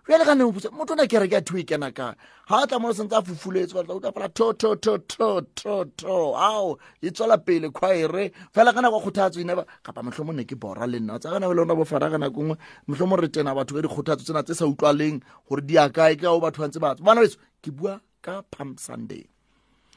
jale 0.09 0.25
ka 0.25 0.35
nebotsa 0.35 0.71
motho 0.71 0.95
o 0.95 0.97
na 0.97 1.07
kereke 1.07 1.37
a 1.37 1.43
thuo 1.43 1.59
e 1.59 1.65
kena 1.65 1.91
ka 1.91 2.15
ga 2.49 2.63
a 2.63 2.67
tla 2.67 2.79
mo 2.79 2.93
sentse 2.95 3.17
a 3.19 3.23
fufuletse 3.23 3.75
batla 3.75 3.99
utlwa 3.99 4.13
fela 4.15 4.29
tho 4.29 4.53
tho 4.53 4.77
tho 4.77 4.99
tho 4.99 5.41
tho 5.59 5.85
tho. 5.99 6.37
Ao 6.39 6.79
e 7.03 7.11
tswela 7.11 7.39
pele 7.39 7.71
kgwaere 7.75 8.31
fela 8.55 8.73
ka 8.73 8.81
nako 8.81 9.03
kgothatso 9.03 9.41
ene 9.43 9.59
kapa 9.83 10.03
motlhomo 10.07 10.33
ne 10.33 10.45
ke 10.47 10.55
bora 10.55 10.87
le 10.87 11.03
nna. 11.03 11.19
Tsa 11.19 11.31
ka 11.35 11.39
nako 11.43 11.55
le 11.55 11.63
ona 11.63 11.75
bofara 11.75 12.11
ka 12.11 12.19
nako 12.19 12.39
nngwe. 12.43 12.57
Motlhomo 12.87 13.17
re 13.19 13.29
tena 13.29 13.51
batho 13.55 13.75
ka 13.75 13.83
dikgothatso 13.83 14.25
tsena 14.25 14.47
tse 14.47 14.55
sa 14.55 14.67
utlwaleng 14.71 15.19
gore 15.49 15.63
di 15.67 15.75
a 15.75 15.91
kae 15.91 16.15
ke 16.15 16.27
ao 16.31 16.39
batho 16.39 16.63
bantse 16.63 16.79
batso 16.79 17.03
bana 17.03 17.21
beso 17.27 17.43
ke 17.59 17.75
bua 17.75 17.99
ka 18.23 18.47
palm 18.47 18.79
sunday. 18.79 19.27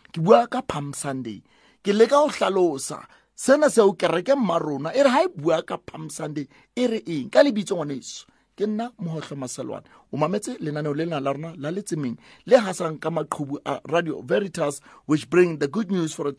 Ke 0.10 0.26
bua 0.26 0.48
ka 0.50 0.66
palm 0.66 0.90
sunday. 0.98 1.46
Ke 1.86 1.94
leka 1.94 2.18
go 2.18 2.34
hlalosa 2.34 3.06
sena 3.38 3.70
seo 3.70 3.94
kereke 3.94 4.34
mmarona 4.34 4.90
e 4.90 5.06
re 5.06 5.10
ga 5.14 5.22
e 5.22 5.30
bua 5.38 5.62
ka 5.62 5.78
palm 5.78 6.10
sunday 6.10 6.50
e 6.74 6.88
re 6.88 7.00
eng? 7.06 7.30
Ka 7.30 7.46
lebitso 7.46 7.78
ngwaneso 7.78 8.26
ke 8.60 8.68
nna 8.68 8.92
mohohlo 9.00 9.36
maselwane. 9.38 9.88
O 10.12 10.18
mametse 10.18 10.58
lenaneo 10.60 10.94
le 10.94 11.06
lena 11.06 11.20
la 11.20 11.32
rona 11.32 11.54
la 11.58 11.72
letsemeng 11.72 12.18
le 12.46 12.58
hasang 12.58 13.00
ka 13.00 13.10
maqhubu 13.10 13.58
a 13.66 13.80
radio 13.88 14.22
veritas 14.22 14.82
which 15.06 15.30
bring 15.30 15.60
the 15.60 15.68
good 15.68 15.90
news 15.90 16.14
for 16.14 16.28
a, 16.28 16.34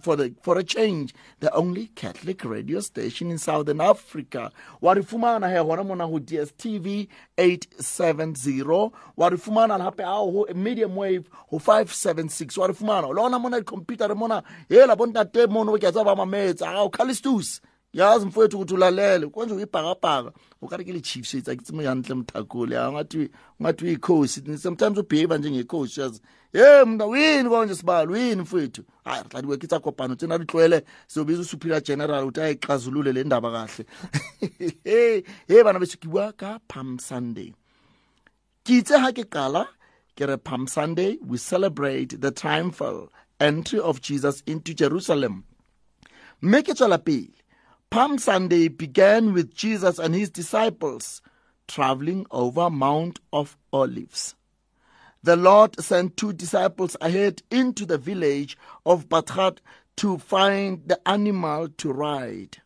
for, 0.00 0.14
the, 0.14 0.34
for 0.42 0.56
a 0.58 0.62
change. 0.62 1.14
The 1.40 1.52
only 1.52 1.88
catholic 1.96 2.44
radio 2.44 2.78
station 2.80 3.30
in 3.30 3.38
southern 3.38 3.80
africa. 3.80 4.52
Wa 4.80 4.92
re 4.92 5.02
fumana 5.02 5.48
he 5.50 5.56
gona 5.56 5.84
mona 5.84 6.06
go 6.06 6.18
dstv 6.20 7.08
870 7.36 8.92
wa 9.16 9.28
re 9.28 9.36
fumana 9.36 9.78
gape 9.78 10.04
ao 10.04 10.30
go 10.30 10.46
medium 10.54 10.94
wave 10.94 11.28
go 11.50 11.58
576 11.58 12.56
wa 12.58 12.66
re 12.66 12.74
fumana 12.74 13.08
le 13.08 13.20
gona 13.20 13.40
mona 13.40 13.62
computer 13.62 14.14
mona. 14.14 14.44
Hela 14.68 14.94
bontate 14.94 15.48
mono 15.48 15.76
ke 15.76 15.88
a 15.88 15.92
tsa 15.92 16.04
ba 16.04 16.14
mametsa. 16.14 16.68
Ao 16.68 16.88
calistus 16.88 17.60
yazi 17.94 18.26
mfowethu 18.26 18.56
ukuthi 18.56 18.74
ulalele 18.74 19.26
konje 19.26 19.54
uyibhakabhaka. 19.54 20.32
Ukade 20.62 20.84
ke 20.84 20.92
le-chiefs 20.92 21.48
akithi 21.48 21.84
yantle 21.84 22.14
mthakule 22.14 22.76
ngathi 22.76 23.30
ngathi 23.62 23.84
uyikhosi. 23.84 24.58
Sometimes 24.58 24.98
ubehave 24.98 25.38
njengekhosi 25.38 26.00
yazi. 26.00 26.20
Ye 26.52 26.84
mna 26.84 27.04
wini 27.06 27.48
konje 27.48 27.74
sibali 27.74 28.12
wini 28.12 28.42
mfowethu? 28.42 28.82
Hayi 29.04 29.22
re 29.22 29.28
tla 29.28 29.42
di 29.42 29.48
wekitsa 29.48 29.80
kopano 29.80 30.14
tsena 30.14 30.38
di 30.38 30.44
tlwele 30.44 30.84
seobiza 31.06 31.40
usuperior 31.40 31.80
general 31.82 32.24
uthi 32.24 32.40
ayixazulule 32.40 33.12
le 33.12 33.24
ndaba 33.24 33.50
kahle. 33.50 33.86
He 34.84 35.24
he 35.48 35.62
bana 35.62 35.78
beso 35.78 35.96
ke 35.96 36.08
bua 36.08 36.32
ka 36.32 36.58
palm 36.68 36.98
sunday. 36.98 37.54
Ke 38.64 38.82
itse 38.82 38.98
ha 38.98 39.12
ke 39.12 39.24
qala 39.24 39.68
ke 40.16 40.26
re 40.26 40.36
palm 40.36 40.66
sunday 40.66 41.18
we 41.26 41.38
celebrate 41.38 42.20
the 42.20 42.30
triumphal 42.30 43.08
entry 43.40 43.78
of 43.78 44.00
jesus 44.00 44.42
into 44.46 44.74
jerusalem. 44.74 45.44
Mme 46.42 46.62
ke 46.62 46.74
tswela 46.74 46.98
pele 46.98 47.43
Palm 47.94 48.18
Sunday 48.18 48.66
began 48.66 49.32
with 49.32 49.54
Jesus 49.54 50.00
and 50.00 50.16
his 50.16 50.28
disciples 50.28 51.22
traveling 51.68 52.26
over 52.32 52.68
Mount 52.68 53.20
of 53.32 53.56
Olives. 53.72 54.34
The 55.22 55.36
Lord 55.36 55.78
sent 55.80 56.16
two 56.16 56.32
disciples 56.32 56.96
ahead 57.00 57.44
into 57.52 57.86
the 57.86 57.96
village 57.96 58.58
of 58.84 59.08
Batrat 59.08 59.58
to 59.98 60.18
find 60.18 60.82
the 60.84 60.98
animal 61.08 61.68
to 61.68 61.92
ride. 61.92 62.56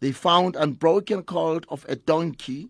They 0.00 0.12
found 0.12 0.56
a 0.56 0.66
broken 0.66 1.22
colt 1.22 1.64
of 1.70 1.86
a 1.88 1.96
donkey, 1.96 2.68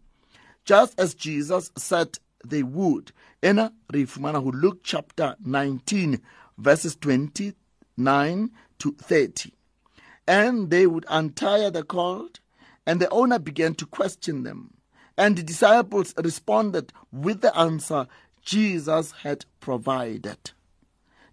just 0.65 0.97
as 1.01 1.15
Jesus 1.15 1.73
said 1.77 2.21
they 2.47 2.63
would. 2.63 3.11
In 3.43 3.57
Rifumana 3.93 4.41
Luke 4.55 4.83
chapter 4.85 5.35
19, 5.45 6.21
verses 6.59 6.95
29 6.95 8.51
to 8.79 8.93
30 8.93 9.53
and 10.27 10.71
they 10.71 10.87
would 10.87 11.05
untie 11.09 11.69
the 11.71 11.83
colt, 11.83 12.41
and 12.87 13.01
the 13.01 13.09
owner 13.11 13.39
began 13.39 13.75
to 13.77 13.87
question 13.87 14.43
them. 14.43 14.75
And 15.17 15.37
the 15.37 15.43
disciples 15.43 16.15
responded 16.17 16.93
with 17.13 17.41
the 17.41 17.57
answer 17.57 18.07
Jesus 18.43 19.13
had 19.23 19.45
provided. 19.61 20.51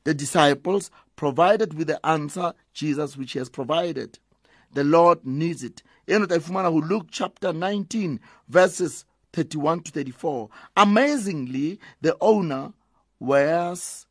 The 0.03 0.13
disciples 0.13 0.91
provided 1.15 1.73
with 1.73 1.87
the 1.87 2.05
answer 2.05 2.53
Jesus 2.73 3.17
which 3.17 3.33
he 3.33 3.39
has 3.39 3.49
provided. 3.49 4.19
The 4.73 4.83
Lord 4.83 5.25
needs 5.25 5.63
it. 5.63 5.83
Who 6.07 6.81
Luke 6.81 7.07
chapter 7.11 7.53
19 7.53 8.19
verses 8.47 9.05
31 9.33 9.81
to 9.83 9.91
34. 9.91 10.49
Amazingly, 10.75 11.79
the 12.01 12.17
owner 12.19 12.73
was 13.19 14.07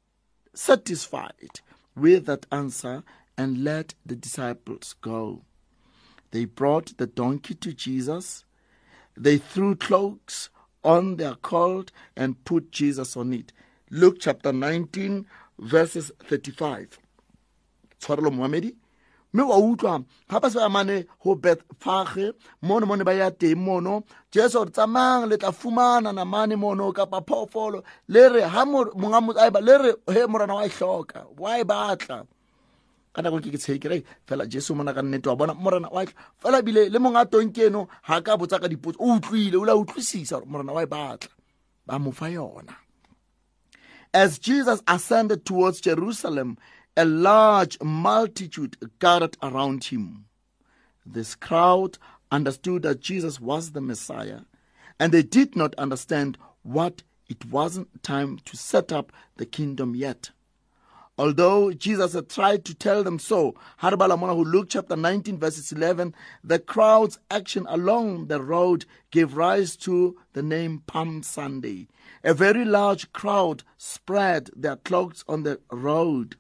satisfied 0.55 1.61
with 1.97 2.27
that 2.27 2.47
answer 2.53 3.03
and 3.39 3.65
let 3.65 3.95
the 4.05 4.17
disciples 4.17 4.95
go. 5.01 5.45
They 6.33 6.45
brought 6.45 6.99
the 6.99 7.07
donkey 7.07 7.55
to 7.55 7.73
Jesus. 7.73 8.45
They 9.17 9.39
threw 9.39 9.77
cloaks 9.77 10.51
on 10.85 11.17
their 11.17 11.37
colt 11.37 11.91
and 12.17 12.45
put 12.45 12.71
Jesus 12.73 13.17
on 13.17 13.33
it. 13.33 13.53
Luke 13.91 14.17
chapter 14.21 14.53
19, 14.53 15.25
verses 15.59 16.13
35. 16.25 16.99
tshwarelo 18.01 18.31
moamedi 18.31 18.77
mme 19.33 19.43
wa 19.43 19.57
utlwa 19.59 20.03
ga 20.31 20.41
ba 20.41 20.51
se 20.51 20.59
ba 20.59 20.69
mane 20.69 21.07
go 21.23 21.35
bethfage 21.35 22.33
mono 22.63 22.87
mone 22.87 23.05
ba 23.05 23.13
ya 23.13 23.31
teng 23.31 23.57
mono 23.57 24.03
jesu 24.33 24.59
gore 24.59 24.71
tsamayang 24.71 25.27
le 25.29 25.37
tla 25.37 25.53
fumana 25.53 26.13
namane 26.13 26.57
mono 26.57 26.93
kapa 26.93 27.21
phoofolo 27.21 27.83
le 28.09 28.29
re 28.29 28.41
ga 28.41 28.65
monga 28.65 29.19
a 29.43 29.51
ba 29.51 29.61
le 29.61 29.75
re 29.79 29.91
he 30.15 30.27
morana 30.27 30.55
wa 30.55 30.65
e 30.65 30.69
hloka 30.69 31.27
wa 31.39 31.59
e 31.59 31.65
batla 31.65 32.25
ka 33.19 33.23
nako 33.23 33.41
ke 33.43 33.51
ke 33.59 34.05
fela 34.27 34.47
jesu 34.47 34.75
nnete 34.75 35.27
wa 35.27 35.37
bona. 35.37 35.55
Morena 35.55 35.89
wa 35.91 36.05
fela 36.41 36.63
bile 36.63 36.89
le 36.89 36.99
monga 36.99 37.27
tonke 37.27 37.67
eno 37.67 37.89
ga 38.07 38.21
ka 38.21 38.37
botsa 38.37 38.61
ka 38.61 38.69
dipotso. 38.69 38.97
O 39.01 39.19
utlwile 39.19 39.57
o 39.57 39.65
la 39.65 39.75
utlwisisa 39.75 40.39
gore 40.39 40.47
morena 40.47 40.73
wa 40.73 40.83
e 40.83 40.87
batla 40.87 41.29
ba 41.87 41.99
yona. 42.31 42.77
As 44.15 44.39
jesus 44.39 44.83
ascended 44.87 45.45
towards 45.45 45.81
jerusalem 45.81 46.57
a 46.97 47.05
large 47.05 47.77
multitude 47.83 48.77
gathered 48.99 49.37
around 49.43 49.85
him. 49.85 50.25
This 51.05 51.35
crowd 51.35 51.99
understood 52.31 52.83
that 52.83 53.01
jesus 53.01 53.41
was 53.41 53.73
the 53.73 53.81
messiah 53.81 54.43
and 55.01 55.13
they 55.13 55.23
did 55.23 55.57
not 55.57 55.75
understand 55.77 56.39
what 56.63 57.03
it 57.29 57.45
wasn't 57.51 58.03
time 58.03 58.39
to 58.45 58.57
set 58.57 58.93
up 58.93 59.13
the 59.37 59.47
kingdom 59.47 59.95
yet 59.95 60.31
Although 61.19 61.73
Jesus 61.73 62.13
had 62.13 62.29
tried 62.29 62.65
to 62.67 62.75
tell 62.75 63.03
them 63.03 63.19
so, 63.19 63.57
Harbala 63.83 64.17
who 64.37 64.45
Luke 64.45 64.69
chapter 64.69 64.95
19, 64.95 65.37
verses 65.37 65.73
11, 65.73 66.15
the 66.45 66.61
crowd's 66.61 67.19
action 67.29 67.67
along 67.69 68.29
the 68.29 68.41
road 68.41 68.85
gave 69.11 69.37
rise 69.37 69.75
to 69.79 70.17
the 70.35 70.43
name 70.43 70.85
Palm 70.87 71.25
Sunday. 71.25 71.89
A 72.23 72.35
very 72.35 72.65
large 72.65 73.13
crowd 73.13 73.65
spread 73.77 74.51
their 74.55 74.77
cloaks 74.77 75.25
on 75.27 75.43
the 75.43 75.59
road, 75.73 76.37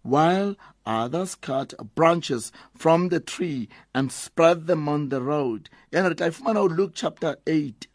while 0.00 0.56
others 0.86 1.34
cut 1.34 1.74
branches 1.94 2.52
from 2.74 3.10
the 3.10 3.20
tree 3.20 3.68
and 3.94 4.10
spread 4.10 4.66
them 4.66 4.88
on 4.88 5.10
the 5.10 5.20
road. 5.20 5.68
Luke 5.92 6.92
chapter 6.94 7.36
8, 7.46 7.86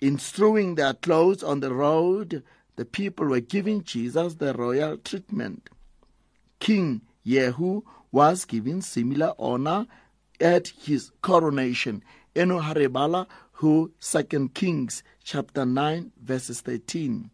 in 0.00 0.18
strewing 0.18 0.74
their 0.74 0.92
clothes 0.92 1.42
on 1.42 1.60
the 1.60 1.72
road, 1.72 2.42
the 2.76 2.84
people 2.84 3.26
were 3.26 3.40
giving 3.40 3.82
Jesus 3.82 4.34
the 4.34 4.54
royal 4.54 4.96
treatment. 4.96 5.68
King 6.58 7.02
Yehu 7.26 7.82
was 8.10 8.44
given 8.44 8.82
similar 8.82 9.32
honor 9.38 9.86
at 10.40 10.68
his 10.68 11.10
coronation. 11.22 12.02
Eno 12.34 12.60
Harebala, 12.60 13.26
who 13.52 13.92
Second 13.98 14.54
Kings 14.54 15.02
chapter 15.22 15.64
9 15.64 16.12
verses 16.22 16.60
13. 16.60 17.30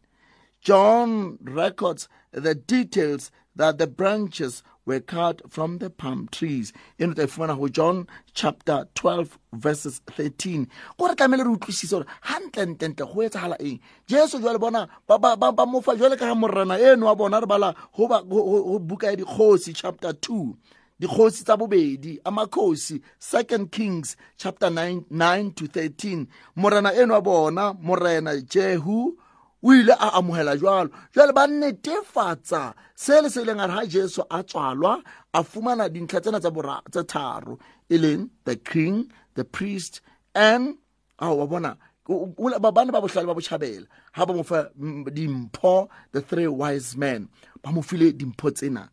John 0.61 1.39
records 1.41 2.09
the 2.33 2.55
details 2.55 3.31
that 3.55 3.79
the 3.79 3.87
branches 3.87 4.63
were 4.89 5.01
cut 5.01 5.43
from 5.49 5.79
the 5.79 5.91
palm 5.91 6.27
trees. 6.33 6.73
Eno 6.99 7.13
ta 7.15 7.23
e 7.23 7.27
fumana 7.27 7.55
go 7.57 7.69
john 7.69 8.07
chapter 8.35 8.87
12 8.95 9.39
verses 9.53 10.01
13 10.07 10.67
gore 10.99 11.15
tlamele 11.15 11.45
re 11.45 11.51
utlwisise 11.57 11.91
gore 11.91 12.07
gantlententle 12.27 13.07
go 13.15 13.21
etsagala 13.21 13.57
eng? 13.61 13.79
Jesu 14.09 14.39
jale 14.41 14.59
bona 14.59 14.89
ba- 15.07 15.19
mofa 15.67 15.95
jale 15.97 16.17
ka 16.19 16.27
ga 16.27 16.35
morena 16.35 16.75
eno 16.81 17.07
wa 17.07 17.15
bona 17.15 17.41
re 17.41 17.47
bala 17.47 17.75
go 17.97 18.09
ba- 18.09 18.23
go- 18.23 18.43
go 18.45 18.63
go 18.63 18.79
buka 18.79 19.07
ya 19.11 19.17
dikgosi 19.17 19.75
chapter 19.75 20.11
2 20.11 20.55
dikgosi 21.01 21.45
tsa 21.45 21.57
bobedi 21.57 22.19
amakhosi 22.25 23.01
second 23.19 23.71
kings 23.71 24.17
chapter 24.37 24.69
9, 24.71 25.05
9 25.11 25.51
to 25.55 25.65
13 25.67 26.27
morena 26.57 26.93
eno 26.95 27.15
wa 27.15 27.21
bona 27.21 27.75
morena 27.75 28.41
jehu 28.41 29.17
o 29.63 29.73
ile 29.75 29.93
a 29.99 30.09
amogela 30.19 30.57
jalo 30.57 30.91
jale 31.15 31.33
ba 31.33 31.47
netefatsa 31.47 32.75
se 32.95 33.21
le 33.23 33.29
se 33.31 33.43
ileng 33.43 33.61
a 33.61 33.67
re 33.67 33.75
ga 33.75 33.87
jesu 33.87 34.23
a 34.31 34.43
tswalwa 34.43 35.03
a 35.35 35.41
fumana 35.43 35.89
dintlha 35.89 36.21
tsena 36.21 36.41
tsa 36.41 36.51
bora- 36.51 36.83
tse 36.91 37.03
tharo 37.13 37.59
e 37.91 37.97
leng 37.99 38.31
the 38.45 38.57
king 38.57 39.11
the 39.35 39.45
priest 39.45 40.01
and 40.35 40.77
ao 41.19 41.37
wa 41.39 41.47
bona 41.47 41.77
o- 42.09 42.33
o- 42.39 42.59
ba- 42.61 42.73
bana 42.73 42.93
ba 42.93 43.01
bohlale 43.01 43.27
ba 43.27 43.35
botšhabela 43.35 43.87
ga 44.17 44.23
ba 44.27 44.33
mo 44.35 44.43
fa 44.43 44.71
mm, 44.79 45.05
dimpho 45.17 45.89
the 46.13 46.21
three 46.21 46.47
wise 46.47 46.97
men 46.97 47.29
ba 47.63 47.73
mo 47.73 47.83
file 47.83 48.13
dimpho 48.13 48.51
tsena. 48.51 48.89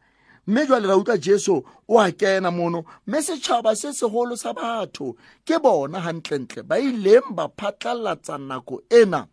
Mme 0.48 0.66
jwale 0.68 0.88
ra 0.88 0.96
utlwa 0.98 1.18
jesu 1.18 1.64
o 1.90 2.00
a 2.00 2.12
kena 2.12 2.52
mono. 2.54 2.86
Mme 3.08 3.18
setšhaba 3.22 3.76
se 3.76 3.90
segolo 3.94 4.36
sa 4.38 4.54
batho 4.54 5.16
ke 5.46 5.58
bona 5.62 6.02
gantlentle 6.02 6.62
ba 6.64 6.76
ileng 6.78 7.34
ba 7.34 7.48
phatlalatsa 7.50 8.38
nako 8.38 8.82
ena. 8.92 9.26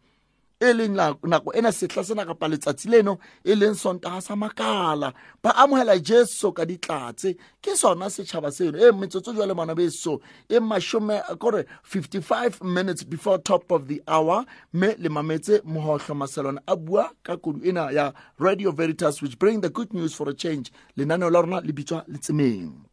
E 0.63 0.73
leng 0.73 0.95
nako 1.23 1.53
ena 1.59 1.73
sehla 1.73 2.05
sena 2.05 2.25
kapa 2.25 2.47
letsatsi 2.49 2.89
leno 2.89 3.19
e 3.45 3.55
leng 3.55 3.75
sontaga 3.75 4.23
sa 4.23 4.37
makala. 4.37 5.13
Ba 5.43 5.51
amogela 5.57 5.99
jesu 5.99 6.53
ka 6.53 6.65
ditlatse 6.65 7.35
ke 7.61 7.75
sona 7.77 8.07
setšhaba 8.07 8.53
seno. 8.53 8.79
Eh, 8.79 8.89
e 8.89 8.93
metsotso 8.93 9.35
jwa 9.35 9.47
le 9.47 9.75
beso 9.75 10.21
e 10.49 10.61
masome 10.61 11.17
eh, 11.19 11.35
kore 11.35 11.65
55 11.83 12.63
minutes 12.63 13.03
before 13.03 13.39
top 13.39 13.73
of 13.73 13.89
the 13.89 14.01
hour 14.07 14.47
mme 14.73 14.95
le 14.99 15.09
mametse 15.09 15.63
mohohlo 15.65 16.15
maselwane 16.15 16.61
a 16.69 16.77
bua 16.77 17.11
ka 17.25 17.37
kodu 17.37 17.67
ena 17.67 17.91
ya 17.91 18.13
radio 18.39 18.71
veritas 18.71 19.21
which 19.21 19.41
bring 19.41 19.63
the 19.63 19.69
good 19.69 19.93
news 19.93 20.15
for 20.15 20.29
a 20.29 20.35
change. 20.35 20.71
Lenaneo 20.97 21.29
la 21.29 21.41
rona 21.41 21.61
le 21.61 21.73
bitswa 21.73 22.07
letsemeng. 22.07 22.85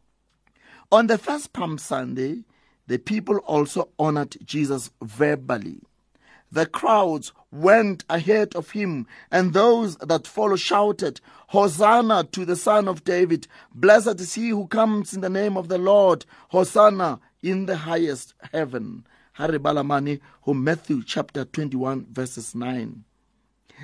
On 0.92 1.06
the 1.06 1.20
first 1.20 1.54
palm 1.54 1.78
sunday 1.78 2.46
the 2.88 2.98
people 2.98 3.38
also 3.46 3.90
honored 4.00 4.36
jesus 4.44 4.90
verbally 5.04 5.80
the 6.52 6.66
crowds 6.66 7.32
went 7.52 8.04
ahead 8.10 8.56
of 8.56 8.72
him, 8.72 9.08
and 9.32 9.54
those 9.54 9.96
that 9.98 10.28
follow 10.28 10.56
shouted, 10.56 11.22
Hosanna 11.48 12.26
to 12.32 12.46
the 12.46 12.56
Son 12.56 12.88
of 12.88 13.04
David! 13.04 13.48
Blessed 13.74 14.20
is 14.20 14.36
he 14.36 14.50
who 14.50 14.68
comes 14.68 15.14
in 15.14 15.22
the 15.22 15.30
name 15.30 15.58
of 15.58 15.68
the 15.68 15.78
Lord! 15.78 16.26
Hosanna 16.50 17.20
in 17.42 17.66
the 17.66 17.78
highest 17.78 18.34
heaven. 18.52 19.06
Hari 19.34 19.58
Balamani, 19.58 20.20
who 20.44 20.54
Matthew 20.54 21.04
chapter 21.04 21.46
21, 21.46 22.08
verses 22.12 22.54
9. 22.54 23.04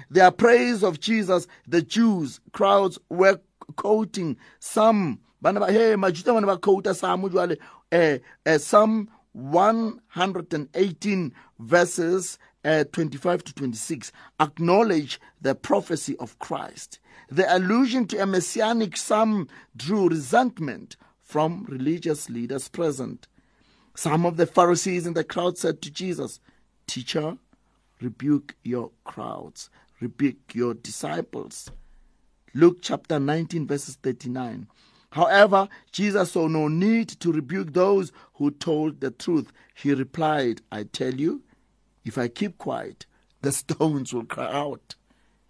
Their 0.10 0.32
praise 0.32 0.84
of 0.84 1.00
Jesus, 1.00 1.48
the 1.68 1.82
Jews, 1.82 2.42
crowds 2.52 3.00
were 3.10 3.40
quoting 3.78 4.38
some, 4.60 5.20
hey, 5.44 5.96
majuda 5.96 6.34
bana 6.34 6.48
ba 6.48 6.58
quota 6.58 6.94
some, 6.94 7.26
eh, 7.92 8.18
eh, 8.46 8.58
Psalm 8.58 9.10
118 9.36 11.34
verses 11.60 12.38
uh, 12.66 12.84
25 12.92 13.44
to 13.46 13.54
26 13.54 14.12
acknowledge 14.40 15.22
the 15.40 15.56
prophecy 15.56 16.18
of 16.18 16.38
Christ. 16.40 17.00
The 17.30 17.56
allusion 17.56 18.08
to 18.08 18.22
a 18.22 18.26
messianic 18.26 18.98
psalm 18.98 19.48
drew 19.76 20.10
resentment 20.10 20.98
from 21.22 21.66
religious 21.70 22.30
leaders 22.30 22.68
present. 22.68 23.28
Some 23.96 24.26
of 24.26 24.38
the 24.38 24.46
Pharisees 24.46 25.08
in 25.08 25.14
the 25.14 25.24
crowd 25.24 25.58
said 25.58 25.82
to 25.84 25.92
Jesus, 25.92 26.40
Teacher, 26.88 27.38
rebuke 28.02 28.56
your 28.64 28.92
crowds, 29.04 29.70
rebuke 30.02 30.54
your 30.54 30.74
disciples. 30.74 31.72
Luke 32.54 32.80
chapter 32.82 33.20
19, 33.20 33.68
verses 33.68 33.98
39. 34.02 34.68
However, 35.12 35.70
Jesus 35.94 36.34
saw 36.34 36.48
no 36.48 36.68
need 36.68 37.08
to 37.08 37.32
rebuke 37.32 37.72
those 37.72 38.12
who 38.34 38.52
told 38.52 39.00
the 39.00 39.12
truth. 39.12 39.52
He 39.74 39.94
replied, 39.94 40.62
I 40.72 40.84
tell 40.84 41.14
you, 41.14 41.42
if 42.06 42.18
I 42.18 42.28
keep 42.30 42.58
quiet, 42.58 43.06
the 43.42 43.52
stones 43.52 44.14
will 44.14 44.26
cry 44.26 44.52
out. 44.54 44.96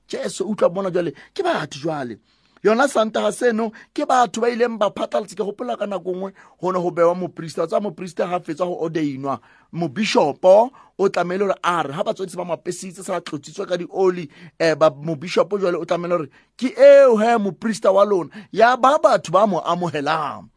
jesu 0.08 0.44
utlwa 0.46 0.70
bona 0.70 0.92
jwale 0.92 1.12
ke 1.34 1.44
batho 1.44 1.80
jwale. 1.80 2.18
Yona 2.64 2.88
santaga 2.88 3.32
seno 3.32 3.72
ke 3.94 4.06
batho 4.06 4.42
ba 4.42 4.50
ileng 4.50 4.78
ba 4.78 4.90
phatlalatse 4.90 5.36
ke 5.36 5.44
gopola 5.44 5.78
ka 5.78 5.86
nako 5.86 6.12
nngwe 6.14 6.32
go 6.62 6.72
ne 6.72 6.80
go 6.80 6.92
bewa 6.92 7.16
moporista 7.16 7.68
tsa 7.68 7.80
moporista 7.80 8.28
ga 8.30 8.40
fetsa 8.40 8.66
go 8.66 8.78
ordainwa. 8.82 9.40
Mobishopo 9.74 10.72
o 10.98 11.10
tlamehile 11.10 11.46
gore 11.46 11.56
a 11.64 11.84
re 11.84 11.94
ga 11.94 12.04
batswadise 12.04 12.38
ba 12.38 12.46
mapesitse 12.46 13.04
sa 13.04 13.22
tlotsitswe 13.22 13.66
ka 13.68 13.78
dioli 13.78 14.30
um 14.60 15.06
mobishopo 15.06 15.58
jwale 15.58 15.78
o 15.78 15.86
tlamehile 15.86 16.18
gore 16.18 16.30
ke 16.58 16.74
eo 16.78 17.18
he 17.18 17.38
moporista 17.38 17.92
wa 17.92 18.06
lona. 18.06 18.30
Ya 18.52 18.78
ba 18.78 18.98
batho 18.98 19.32
ba 19.32 19.48
mo 19.48 19.60
amogelang 19.60 20.50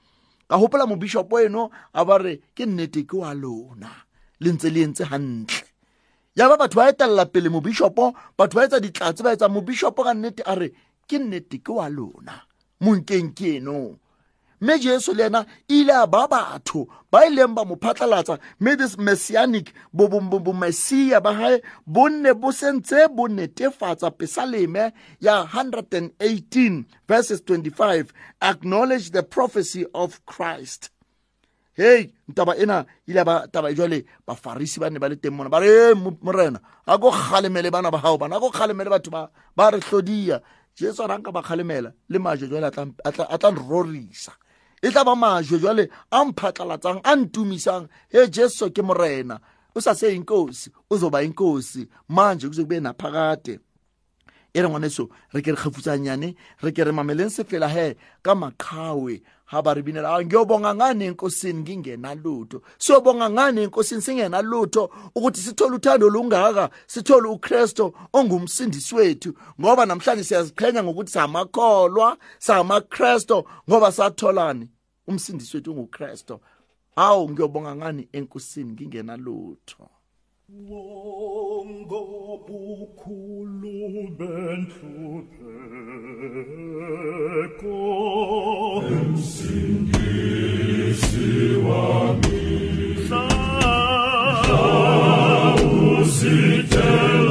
ka 0.49 0.57
gopola 0.57 0.87
mobishopo 0.87 1.41
eno 1.41 1.71
a 1.93 2.05
ba 2.05 2.19
re 2.19 2.41
ke 2.55 2.65
nnete 2.67 3.05
ke 3.05 3.17
wa 3.17 3.35
lona. 3.35 3.91
Le 4.41 4.53
ntse 4.53 4.71
le 4.71 4.81
entse 4.81 5.05
gantle 5.05 5.68
ya 6.39 6.49
ba 6.49 6.57
batho 6.57 6.79
ba 6.79 6.89
etelela 6.89 7.27
pele 7.27 7.49
mobishopo 7.51 8.15
batho 8.39 8.55
ba 8.55 8.65
etsa 8.65 8.81
ditlatse 8.81 9.23
ba 9.27 9.35
etsa 9.35 9.49
mobishopo 9.51 10.05
ka 10.07 10.15
nnete 10.15 10.43
a 10.47 10.55
re 10.55 10.71
ke 11.09 11.19
nnete 11.19 11.59
ke 11.59 11.73
wa 11.75 11.89
lona 11.91 12.47
monkeng 12.81 13.35
ke 13.35 13.59
eno. 13.59 13.99
Mme 14.61 14.79
jesu 14.79 15.15
le 15.15 15.27
ena 15.27 15.47
ile 15.69 15.95
a 15.95 16.07
ba 16.07 16.29
batho 16.31 16.87
ba 17.11 17.27
ileng 17.27 17.55
ba 17.55 17.65
mo 17.65 17.77
phatlalatsa. 17.77 18.39
Mme 18.61 18.77
this 18.77 18.97
messianic 18.97 19.73
bomesia 19.95 21.23
ba 21.23 21.35
gae 21.35 21.61
bo 21.87 22.09
nne 22.09 22.35
bo 22.35 22.51
sentse 22.51 23.09
bo 23.11 23.27
netefatsa 23.27 24.11
pesaleme 24.11 24.93
ya 25.21 25.45
118 25.45 26.85
verses 27.09 27.41
25 27.43 28.13
acknowledge 28.43 29.11
the 29.11 29.23
prophecy 29.23 29.87
of 29.95 30.25
christ. 30.27 30.91
Hei 31.79 32.11
taba 32.35 32.53
ena 32.63 32.85
ile 33.07 33.23
ba 33.25 33.47
taba 33.53 33.71
jwale 33.73 34.05
bafarisi 34.27 34.81
ba 34.83 34.91
ne 34.91 34.99
ba 34.99 35.09
le 35.09 35.17
teng 35.17 35.31
mona 35.37 35.49
ba 35.49 35.59
re 35.63 35.69
"Eh, 35.71 35.95
mo- 35.95 36.19
morena 36.27 36.59
a 36.87 36.99
ko 36.99 37.09
kgalemele 37.15 37.71
bana 37.71 37.91
ba 37.95 37.99
gago 38.03 38.19
bana 38.19 38.37
a 38.37 38.41
ko 38.43 38.51
kgalemele 38.51 38.91
batho 38.91 39.11
ba 39.15 39.31
ba 39.57 39.71
re 39.71 39.79
tlhodia 39.81 40.43
jesu 40.77 41.03
a 41.03 41.07
ranka 41.07 41.31
ba 41.33 41.41
kgalemela 41.43 41.91
le 42.11 42.19
majwe 42.19 42.49
jwale 42.51 42.67
a 42.67 42.71
tla- 42.75 42.95
a 43.05 43.11
tla 43.15 43.25
a 43.31 43.37
tla 43.39 43.51
nrorisa. 43.55 44.33
E 44.83 44.91
tla 44.91 45.03
ba 45.07 45.15
majwe 45.15 45.59
jwale 45.63 45.89
a 46.11 46.19
mphatlalatsang 46.27 47.01
a 47.05 47.13
ntumisang 47.17 47.87
he 48.13 48.27
jesu 48.29 48.71
ke 48.75 48.83
morena 48.83 49.39
o 49.75 49.81
sa 49.81 49.95
se 49.95 50.11
inkosi 50.15 50.71
uzoba 50.91 51.23
inkosi 51.23 51.87
manje 52.09 52.49
kuzokube 52.49 52.81
naphakade. 52.83 53.59
E 54.55 54.63
re 54.63 54.69
ngwaneso 54.69 55.09
re 55.33 55.43
ke 55.43 55.51
re 55.51 55.57
kgefutsanyane 55.57 56.35
re 56.63 56.73
ke 56.73 56.85
re 56.85 56.93
mameleng 56.93 57.31
sefela 57.31 57.69
he 57.69 57.97
ka 58.23 58.35
maqhawe 58.35 59.23
ha 59.49 59.63
ba 59.63 59.75
re 59.75 59.83
binela 59.83 60.15
"Ah, 60.17 60.25
ngiyobonga 60.25 60.75
ngani 60.75 61.05
enkosini 61.05 61.61
ngingenalutho 61.63 62.63
siyobonga 62.79 63.31
ngani 63.31 63.63
enkosini 63.63 64.03
singenalutho 64.03 64.91
ukuthi 65.17 65.41
sithole 65.41 65.77
uthando 65.77 66.07
olungaka 66.07 66.71
sithole 66.87 67.29
ukristu 67.29 67.95
ongumsindisi 68.13 68.95
wethu. 68.95 69.35
Ngoba 69.61 69.87
namhlanje 69.87 70.25
siyaziqhenya 70.25 70.83
ngokuthi 70.85 71.13
samakholwa 71.13 72.17
samakristu 72.39 73.45
ngoba 73.69 73.93
satholani. 73.93 74.69
Umsindisi 75.09 75.57
wethu 75.57 75.71
ungukristu. 75.73 76.41
Hawu 76.97 77.31
ngiyobonga 77.31 77.77
ngani 77.77 78.09
enkosini 78.13 78.73
ngingenalutho 78.73 79.89
Wonga 80.49 82.01
bukhulu 82.49 84.09
benhlupheko 84.19 84.89
Msindisi 89.13 90.47
wami 91.67 92.41
Mhla 92.97 93.29
usitela 96.01 97.28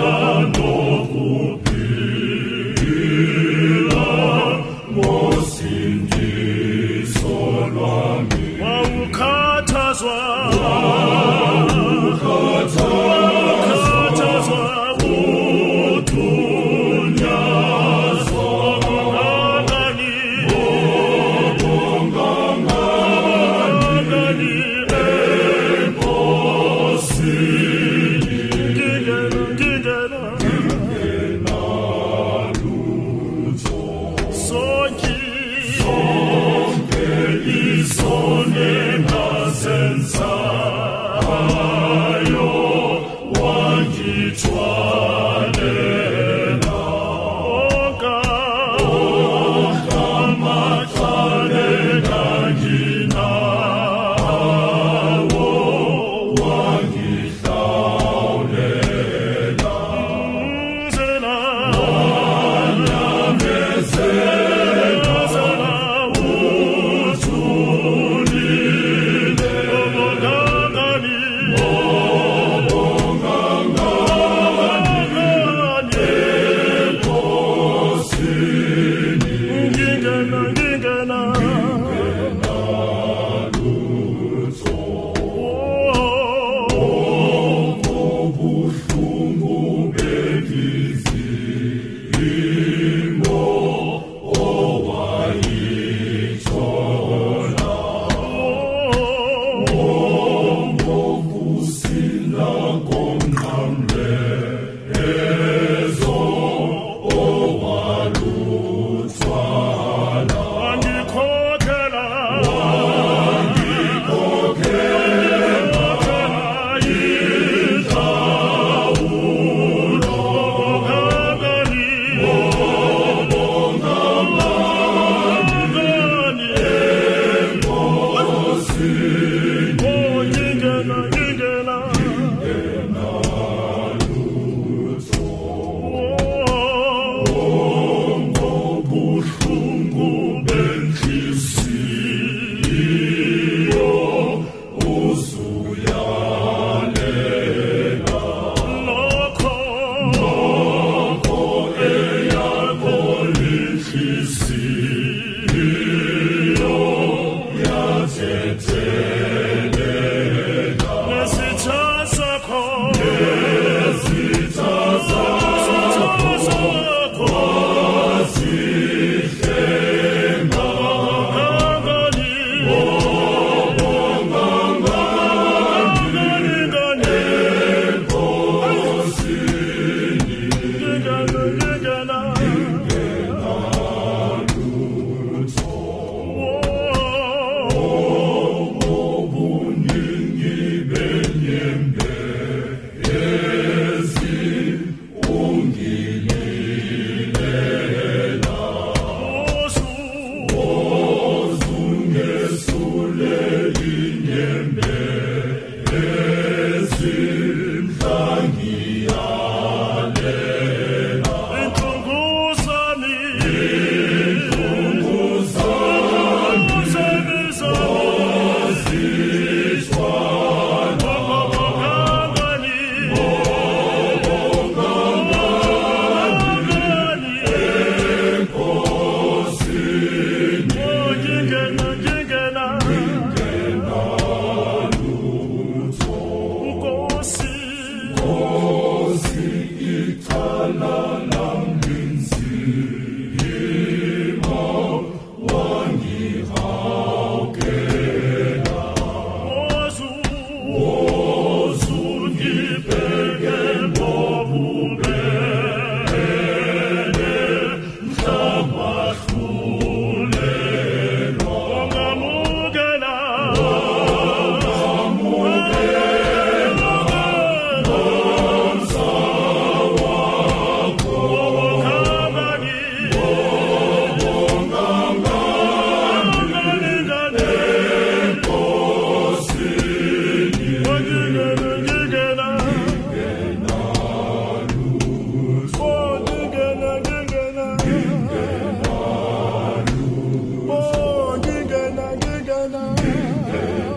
Amen. 293.58 293.97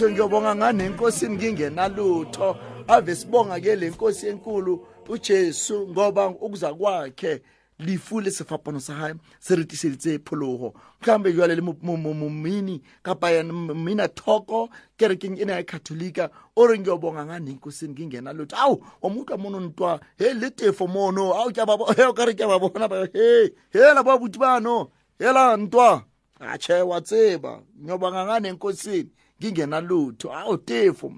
kodwa 0.00 0.12
ngiyobonga 0.12 0.56
ngane 0.56 0.84
enkosini 0.84 1.36
ngingenalutho 1.36 2.56
ave 2.88 3.14
sibonga 3.14 3.60
ke 3.60 3.76
lenkosi 3.76 4.28
enkulu 4.28 4.86
uJesu 5.08 5.88
ngoba 5.88 6.28
ukuza 6.28 6.74
kwakhe 6.74 7.42
lefu 7.78 8.20
le 8.20 8.30
sefapano 8.30 8.80
sa 8.80 8.94
hae 8.94 9.14
se 9.40 9.56
re 9.56 9.64
tiseditse 9.64 10.18
phologo 10.24 10.74
mkambe 11.00 11.32
jwale 11.32 11.54
le 11.54 11.60
momini 11.60 12.80
kapa 13.02 13.30
yamina 13.30 14.08
thoko 14.08 14.70
kerekeng 14.96 15.38
ena 15.38 15.52
ya 15.52 15.62
katholika 15.62 16.30
o 16.56 16.66
reng 16.66 16.84
ke 16.84 16.90
o 16.90 16.96
bonga 16.96 17.26
ngane 17.26 17.52
nkoseng 17.52 17.94
ke 17.94 18.06
ngena 18.06 18.32
lotho 18.32 18.56
ao 18.56 18.80
wa 19.02 19.10
moutlwa 19.10 19.38
mono. 19.38 19.60
Ntwa 19.60 20.00
he 20.18 20.34
le 20.34 20.50
tefo 20.50 20.86
mono 20.86 21.34
ao 21.34 21.48
o 21.48 22.12
kare 22.14 22.34
ke 22.34 22.44
a 22.44 22.48
ba 22.48 22.58
bona 22.58 22.88
he 23.12 23.52
hela 23.72 24.02
babuti 24.02 24.38
bano. 24.38 24.90
Hela 25.18 25.56
ntwa. 25.56 26.04
Atšhe 26.40 26.82
wa 26.82 27.00
tseba. 27.00 27.60
Nyobanga 27.76 28.24
ngane 28.24 28.52
nkoseng 28.52 29.08
ngingenalutho. 29.40 30.32
Awu 30.32 30.56
tefu 30.56 31.12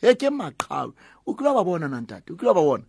heke 0.00 0.30
maqhawe. 0.30 0.92
Ukulababona 1.26 1.88
nantate 1.88 2.32
ukulababona 2.32 2.84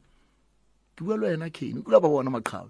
ngibua 0.96 1.18
lo 1.18 1.28
yena 1.30 1.50
kheni 1.50 1.80
ukulababona 1.80 2.30
maqhawe. 2.30 2.70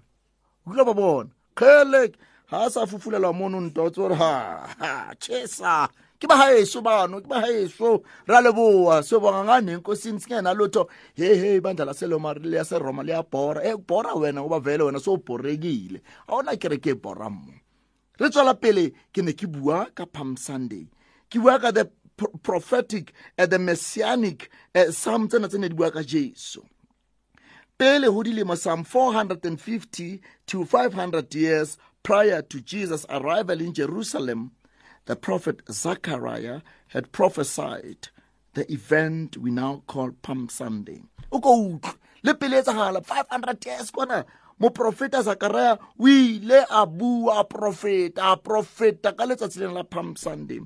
Ukulababona 0.66 1.30
khele 1.54 2.12
ha 2.46 2.70
sa 2.70 2.86
fufulelwa 2.86 3.32
mono 3.32 3.60
ntotso 3.60 4.08
re 4.08 4.14
ha 4.14 5.14
chesa 5.18 5.88
ke 6.20 6.26
bahayeso 6.28 6.80
bano 6.80 7.20
ke 7.20 7.26
bahayeso 7.26 8.02
ra 8.26 8.40
leboa 8.40 9.02
sobonga 9.02 9.44
ngane 9.44 9.72
enkosini 9.72 10.20
singenalutho. 10.20 10.88
He 11.14 11.34
he 11.34 11.56
ibandla 11.56 11.84
laseromalyaseroma 11.84 13.02
liyabhora. 13.02 13.64
E 13.64 13.76
kubhora 13.76 14.14
wena 14.14 14.42
uba 14.44 14.60
vele 14.60 14.84
wena 14.84 15.00
sobhorekile 15.00 16.02
awona 16.28 16.56
kereke 16.56 16.90
ebhora 16.90 17.30
mmo 17.30 17.52
re 18.18 18.30
tswela 18.30 18.54
pele 18.54 18.92
ke 19.12 19.22
ne 19.22 19.32
ke 19.32 19.46
bua 19.46 19.86
ka 19.94 20.06
palm 20.06 20.36
sunday. 20.36 20.86
Ke 21.32 21.40
bua 21.40 21.58
ka 21.58 21.70
the 21.70 21.90
prophetic 22.42 23.12
and 23.38 23.50
the 23.50 23.58
messianic 23.58 24.50
uh, 24.74 24.90
psalm 24.90 25.28
tsena 25.28 25.48
tse 25.48 25.58
ne 25.58 25.68
di 25.68 25.74
bua 25.74 25.90
ka 25.90 26.02
jesu. 26.02 26.60
Pele 27.78 28.06
ho 28.12 28.22
dilemo 28.22 28.54
some 28.54 28.84
450 28.84 30.20
to 30.46 30.64
500 30.64 31.34
years 31.34 31.78
prior 32.02 32.42
to 32.42 32.60
jesus 32.60 33.06
arrival 33.08 33.60
in 33.60 33.72
jerusalem 33.72 34.52
the 35.06 35.16
prophet 35.16 35.62
zechariah 35.70 36.60
had 36.88 37.10
prophesied 37.12 38.08
the 38.54 38.70
event 38.70 39.36
we 39.38 39.50
now 39.50 39.82
call 39.86 40.10
palm 40.22 40.48
sunday. 40.48 41.00
O 41.32 41.40
ko 41.40 41.56
utlwe 41.56 41.96
le 42.22 42.34
pele 42.34 42.58
e 42.58 42.62
tsagala 42.62 43.00
500 43.00 43.66
years 43.66 43.90
kona 43.90 44.24
moprofeta 44.60 45.22
zachariah 45.22 45.78
o 45.98 46.06
ile 46.06 46.64
a 46.70 46.86
bua 46.86 47.40
a 47.40 47.44
profeta 47.44 48.32
a 48.32 48.36
profeta 48.36 49.16
ka 49.16 49.24
letsatsi 49.24 49.60
lena 49.60 49.72
la 49.72 49.82
palm 49.82 50.14
sunday 50.14 50.60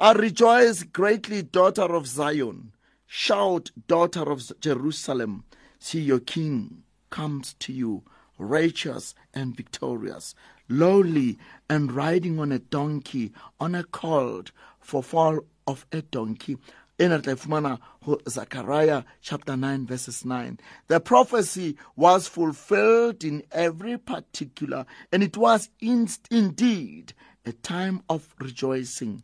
a 0.00 0.14
rejoice 0.14 0.82
greatly 0.82 1.42
daughter 1.42 1.94
of 1.94 2.06
zion. 2.06 2.72
Shout 3.06 3.70
daughter 3.86 4.30
of 4.30 4.50
jerusalem 4.60 5.44
see 5.78 6.00
your 6.00 6.20
king 6.20 6.82
comes 7.10 7.54
to 7.54 7.72
you 7.72 8.02
righteous 8.38 9.14
and 9.34 9.54
victorious 9.56 10.34
lowly 10.68 11.38
and 11.68 11.92
riding 11.92 12.38
on 12.38 12.52
a 12.52 12.58
donkey 12.58 13.32
on 13.60 13.74
a 13.74 13.84
colt 13.84 14.50
for 14.80 15.02
fall 15.02 15.40
of 15.66 15.84
a 15.92 16.02
donkey. 16.02 16.56
Ena 16.98 17.18
re 17.18 17.34
tla 17.34 19.04
chapter 19.20 19.56
9 19.56 19.86
verses 19.86 20.24
9 20.24 20.58
the 20.88 21.00
prophecy 21.00 21.76
was 21.96 22.28
fulfilled 22.28 23.24
in 23.24 23.42
every 23.50 23.98
particular 23.98 24.86
and 25.10 25.22
it 25.22 25.36
was 25.36 25.68
in, 25.80 26.08
indeed 26.30 27.12
a 27.44 27.52
time 27.52 28.02
of 28.08 28.34
rejoicing 28.38 29.22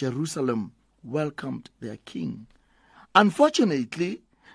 jerusalem 0.00 0.62
welcomed 1.02 1.66
their 1.80 1.98
king 2.12 2.46
unfortunately 3.14 4.12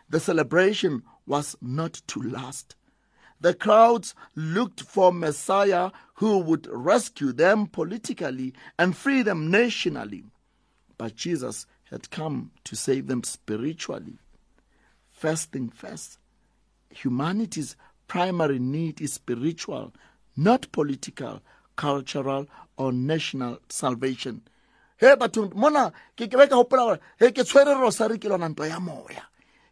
the 0.10 0.20
celebration 0.20 0.94
was 1.26 1.56
not 1.62 1.94
to 2.08 2.22
last 2.22 2.76
the 3.46 3.54
crowds 3.54 4.16
looked 4.36 4.82
for 4.82 5.12
Messiah 5.12 5.92
who 6.16 6.40
would 6.40 6.68
rescue 6.72 7.32
them 7.34 7.68
politically 7.68 8.54
and 8.80 8.96
free 8.96 9.22
them 9.22 9.52
nationally. 9.52 10.24
But 10.98 11.16
Jesus 11.16 11.68
had 11.92 12.10
come 12.10 12.52
to 12.64 12.76
save 12.76 13.08
them 13.08 13.24
spiritually. 13.24 14.18
First 15.12 15.52
thing 15.52 15.70
first, 15.70 16.18
humanity's 16.90 17.76
primary 18.08 18.60
need 18.60 19.02
is 19.02 19.14
spiritual, 19.14 19.94
not 20.36 20.72
political, 20.72 21.42
cultural, 21.76 22.48
or 22.78 22.92
national 22.92 23.60
salvation. 23.70 24.42
He 24.98 25.16
bathong 25.16 25.54
mona 25.56 25.92
ke 26.16 26.30
be 26.30 26.48
ka 26.48 26.56
gopola 26.56 26.84
gore 26.86 27.00
he 27.20 27.32
ke 27.32 27.44
tshwere 27.44 27.76
rosari 27.76 28.20
ke 28.20 28.30
lona 28.30 28.50
ntwa 28.50 28.68
ya 28.68 28.80
moya. 28.80 29.24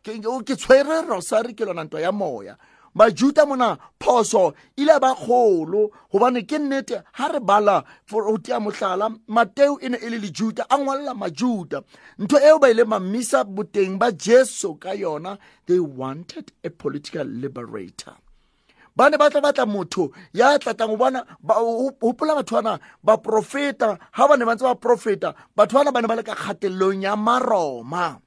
Ke 0.04 0.56
tshwere 0.56 1.08
rosari 1.08 1.54
ke 1.56 1.66
lona 1.66 1.84
ntwa 1.84 2.02
ya 2.02 2.12
moya. 2.12 2.58
Majuta 2.96 3.46
mona 3.46 3.78
phoso 4.00 4.54
ile 4.78 5.00
ba 5.00 5.16
kgolo 5.16 5.90
gobane 6.12 6.46
ke 6.46 6.60
nnete 6.60 7.02
ga 7.18 7.28
re 7.28 7.40
bala 7.40 7.84
go 8.08 8.38
tea 8.38 8.60
motlhala 8.60 9.10
mateo 9.28 9.80
e 9.82 9.90
ne 9.90 9.98
e 9.98 10.10
le 10.10 10.20
lejuta 10.20 10.66
a 10.70 10.78
ngwalela 10.78 11.16
majuta 11.16 11.82
ntho 12.20 12.38
eo 12.38 12.60
ba 12.60 12.70
ile 12.70 12.84
mamisa 12.84 13.44
boteng 13.44 13.98
ba 13.98 14.12
jesu 14.12 14.76
ka 14.76 14.94
yona 14.94 15.40
they 15.66 15.80
wanted 15.80 16.52
a 16.64 16.70
political 16.70 17.26
liberator 17.26 18.14
ba 18.96 19.10
ne 19.10 19.18
ba 19.18 19.30
tla 19.30 19.42
batla 19.42 19.66
motho 19.66 20.12
ya 20.34 20.58
tlatlang 20.60 20.94
go 20.94 20.98
bona 20.98 21.26
ba- 21.42 21.60
hopola 22.02 22.36
batho 22.38 22.56
bana 22.62 22.80
baprofeta 23.04 23.98
ga 24.16 24.28
ba 24.28 24.38
ne 24.38 24.46
ba 24.46 24.54
ntse 24.56 24.64
ba 24.64 24.76
profeta 24.76 25.34
batho 25.58 25.74
bana 25.82 25.92
ba 25.92 26.02
ne 26.02 26.08
ba 26.08 26.16
le 26.16 26.24
ka 26.24 26.36
kgatelelong 26.36 27.02
ya 27.04 27.16
maroma. 27.16 28.20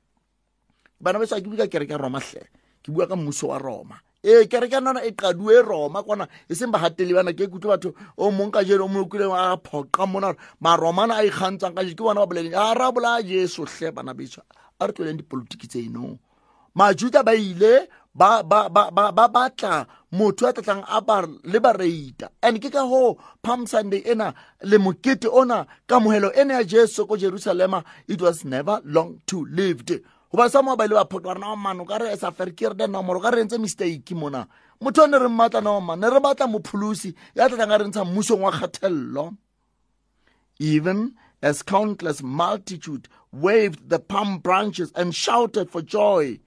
Bana 1.00 1.18
beso 1.18 1.36
ke 1.36 1.46
bua 1.46 1.56
ka 1.62 1.66
kereke 1.68 1.92
ya 1.92 1.98
roma 2.00 2.18
hle 2.18 2.42
ke 2.82 2.88
bua 2.90 3.06
ka 3.06 3.14
mmuso 3.16 3.48
wa 3.52 3.58
roma. 3.58 3.96
Ee 4.24 4.46
kereke 4.50 4.74
ya 4.74 4.80
nona 4.80 5.04
e 5.04 5.12
qadue 5.12 5.62
roma 5.62 6.02
kwana 6.02 6.26
e 6.48 6.54
seng 6.54 6.72
bagateli 6.72 7.14
bana. 7.14 7.30
Ke 7.36 7.46
kutlwe 7.46 7.76
batho 7.76 7.94
o 8.16 8.30
mong 8.30 8.50
ka 8.50 8.64
jeno 8.64 8.84
o 8.84 8.88
mo 8.88 9.04
kwileng 9.06 9.30
a 9.36 9.54
phoqa 9.60 10.06
mona. 10.08 10.34
Maromana 10.60 11.20
a 11.20 11.22
ikgantsang 11.22 11.76
ka 11.76 11.84
je 11.84 11.94
ke 11.94 12.02
bona 12.02 12.24
ba 12.24 12.26
boleleng. 12.26 12.56
A 12.56 12.74
ra 12.74 12.90
bola 12.90 13.22
jesu 13.22 13.62
hle 13.68 13.92
bana 13.92 14.14
beso 14.14 14.40
a 14.80 14.86
re 14.86 14.92
tlweleng 14.92 15.20
dipolotiki 15.20 15.68
tseno. 15.68 16.18
Majuda 16.74 17.22
ba 17.22 17.34
ile 17.36 17.88
ba 18.16 18.42
ba 18.42 18.68
ba 18.68 18.90
ba 18.90 19.12
ba 19.12 19.28
batla 19.28 19.86
motho 20.12 20.46
ya 20.46 20.52
tlatlang 20.52 20.84
a 20.88 21.00
ba 21.00 21.28
liberator 21.44 22.32
and 22.42 22.60
ke 22.62 22.72
ka 22.72 22.82
ho 22.88 23.18
palm 23.42 23.66
sunday 23.66 24.00
ena 24.08 24.32
le 24.62 24.78
mokete 24.78 25.28
ona 25.28 25.66
kamohelo 25.86 26.32
ena 26.32 26.54
ya 26.54 26.64
jesu 26.64 27.06
ko 27.06 27.16
jerusalema 27.16 27.84
it 28.08 28.20
was 28.20 28.44
never 28.44 28.80
long 28.84 29.20
to 29.26 29.44
lived. 29.44 30.00
Goba 30.32 30.50
sa 30.50 30.62
mo 30.62 30.76
ba 30.76 30.84
ile 30.84 30.96
ba 30.96 31.04
phota 31.04 31.28
gore 31.28 31.40
nao 31.40 31.52
oh, 31.52 31.56
mano 31.56 31.84
ka 31.84 31.98
re 31.98 32.16
sa 32.16 32.30
ferkere 32.32 32.76
de 32.76 32.86
nomoro 32.88 33.20
ka 33.20 33.30
re 33.30 33.44
entse 33.44 33.60
mistake 33.60 34.16
mona. 34.16 34.48
Motho 34.80 35.04
o 35.04 35.06
ne 35.06 35.18
re 35.18 35.28
mmatla 35.28 35.60
nao 35.62 35.80
man 35.80 36.00
ne 36.00 36.08
re 36.08 36.20
batla 36.20 36.48
mopholosi 36.48 37.14
ya 37.36 37.48
tlatlang 37.48 37.74
a 37.74 37.78
re 37.78 37.84
ntsha 37.84 38.04
mmusong 38.04 38.40
wa 38.40 38.52
kgathelelo 38.52 39.36
even 40.58 41.14
as 41.42 41.62
countless 41.62 42.22
multitude 42.22 43.08
waved 43.32 43.90
the 43.90 43.98
palm 43.98 44.38
branches 44.38 44.92
and 44.94 45.14
shouted 45.14 45.70
for 45.70 45.82
joy, 45.82 46.38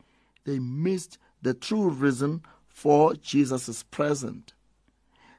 they 0.45 0.59
missed 0.59 1.17
the 1.42 1.54
true 1.54 1.90
reason 1.90 2.42
for 2.68 3.14
Jesus' 3.16 3.84
present. 3.84 4.54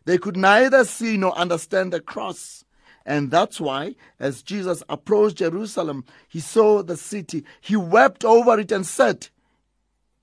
They 0.04 0.18
could 0.18 0.36
neither 0.36 0.84
see 0.84 1.16
nor 1.16 1.36
understand 1.36 1.92
the 1.92 2.00
cross. 2.00 2.64
And 3.06 3.30
that's 3.30 3.60
why, 3.60 3.96
as 4.18 4.42
Jesus 4.42 4.82
approached 4.88 5.38
Jerusalem, 5.38 6.04
he 6.28 6.40
saw 6.40 6.82
the 6.82 6.96
city. 6.96 7.44
He 7.60 7.76
wept 7.76 8.24
over 8.24 8.58
it 8.58 8.72
and 8.72 8.86
said, 8.86 9.28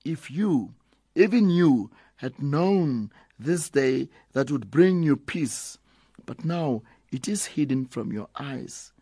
If 0.04 0.30
you, 0.30 0.74
even 1.14 1.50
you, 1.50 1.90
had 2.16 2.42
known 2.42 3.10
this 3.38 3.70
day 3.70 4.08
that 4.32 4.50
would 4.50 4.70
bring 4.70 5.02
you 5.02 5.16
peace, 5.16 5.78
but 6.26 6.44
now 6.44 6.82
it 7.10 7.28
is 7.28 7.46
hidden 7.46 7.86
from 7.86 8.12
your 8.12 8.28
eyes. 8.38 8.92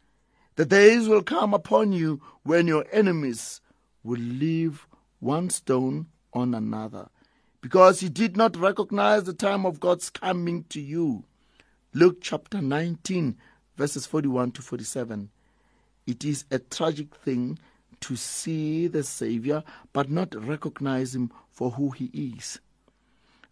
The 0.57 0.65
days 0.65 1.09
will 1.09 1.23
come 1.23 1.53
upon 1.53 1.93
you 1.93 2.21
when 2.43 2.67
your 2.67 2.87
enemies 2.93 3.61
will 4.03 4.21
leave 4.21 4.87
one 5.21 5.51
stone 5.51 6.07
on 6.37 6.55
another, 6.55 7.09
because 7.63 8.03
you 8.03 8.11
did 8.11 8.37
not 8.37 8.57
recognize 8.57 9.25
the 9.25 9.33
time 9.33 9.65
of 9.65 9.81
God's 9.81 10.11
coming 10.11 10.65
to 10.69 10.81
you. 10.81 11.25
Luke 11.95 12.19
chapter 12.21 12.61
19, 12.61 13.37
verses 13.77 14.05
41 14.05 14.53
to 14.53 14.63
47. 14.63 15.31
It 16.07 16.25
is 16.27 16.45
a 16.51 16.59
tragic 16.59 17.15
thing 17.15 17.59
to 18.01 18.17
see 18.17 18.87
the 18.87 19.03
Savior 19.03 19.65
but 19.95 20.11
not 20.11 20.35
recognize 20.35 21.15
him 21.15 21.33
for 21.51 21.71
who 21.71 21.91
he 21.91 22.37
is. 22.37 22.61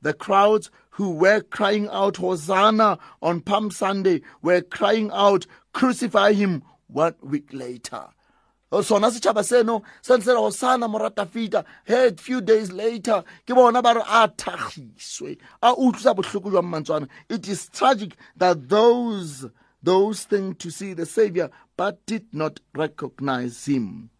The 0.02 0.12
crowds 0.12 0.70
who 0.90 1.12
were 1.12 1.40
crying 1.40 1.88
out, 1.90 2.18
Hosanna 2.18 2.98
on 3.22 3.40
Palm 3.40 3.70
Sunday, 3.70 4.20
were 4.42 4.60
crying 4.60 5.10
out, 5.14 5.46
Crucify 5.72 6.34
him 6.34 6.62
one 6.86 7.14
week 7.22 7.48
later. 7.50 8.08
Sona 8.82 9.10
setšhaba 9.10 9.44
seno 9.44 9.82
se 10.02 10.16
ntse 10.16 10.32
re 10.32 10.40
hosana 10.40 10.88
moratafita 10.88 11.64
he 11.84 12.10
few 12.16 12.40
days 12.40 12.72
later 12.72 13.22
ke 13.46 13.54
bona 13.54 13.82
ba 13.82 13.94
re 13.94 14.02
a 14.02 14.28
thagiswe 14.28 15.38
a 15.62 15.74
utlwisa 15.76 16.14
bohloko 16.14 16.50
jwa 16.50 16.62
mmantswana 16.62 17.08
it 17.28 17.46
is 17.48 17.68
tragic 17.70 18.16
that 18.36 18.68
those 18.68 19.46
those 19.84 20.24
things 20.24 20.56
to 20.58 20.70
see 20.70 20.94
the 20.94 21.04
Savior, 21.04 21.50
but 21.76 22.04
did 22.06 22.24
not 22.32 22.60
recognize 22.74 23.66
him. 23.66 24.10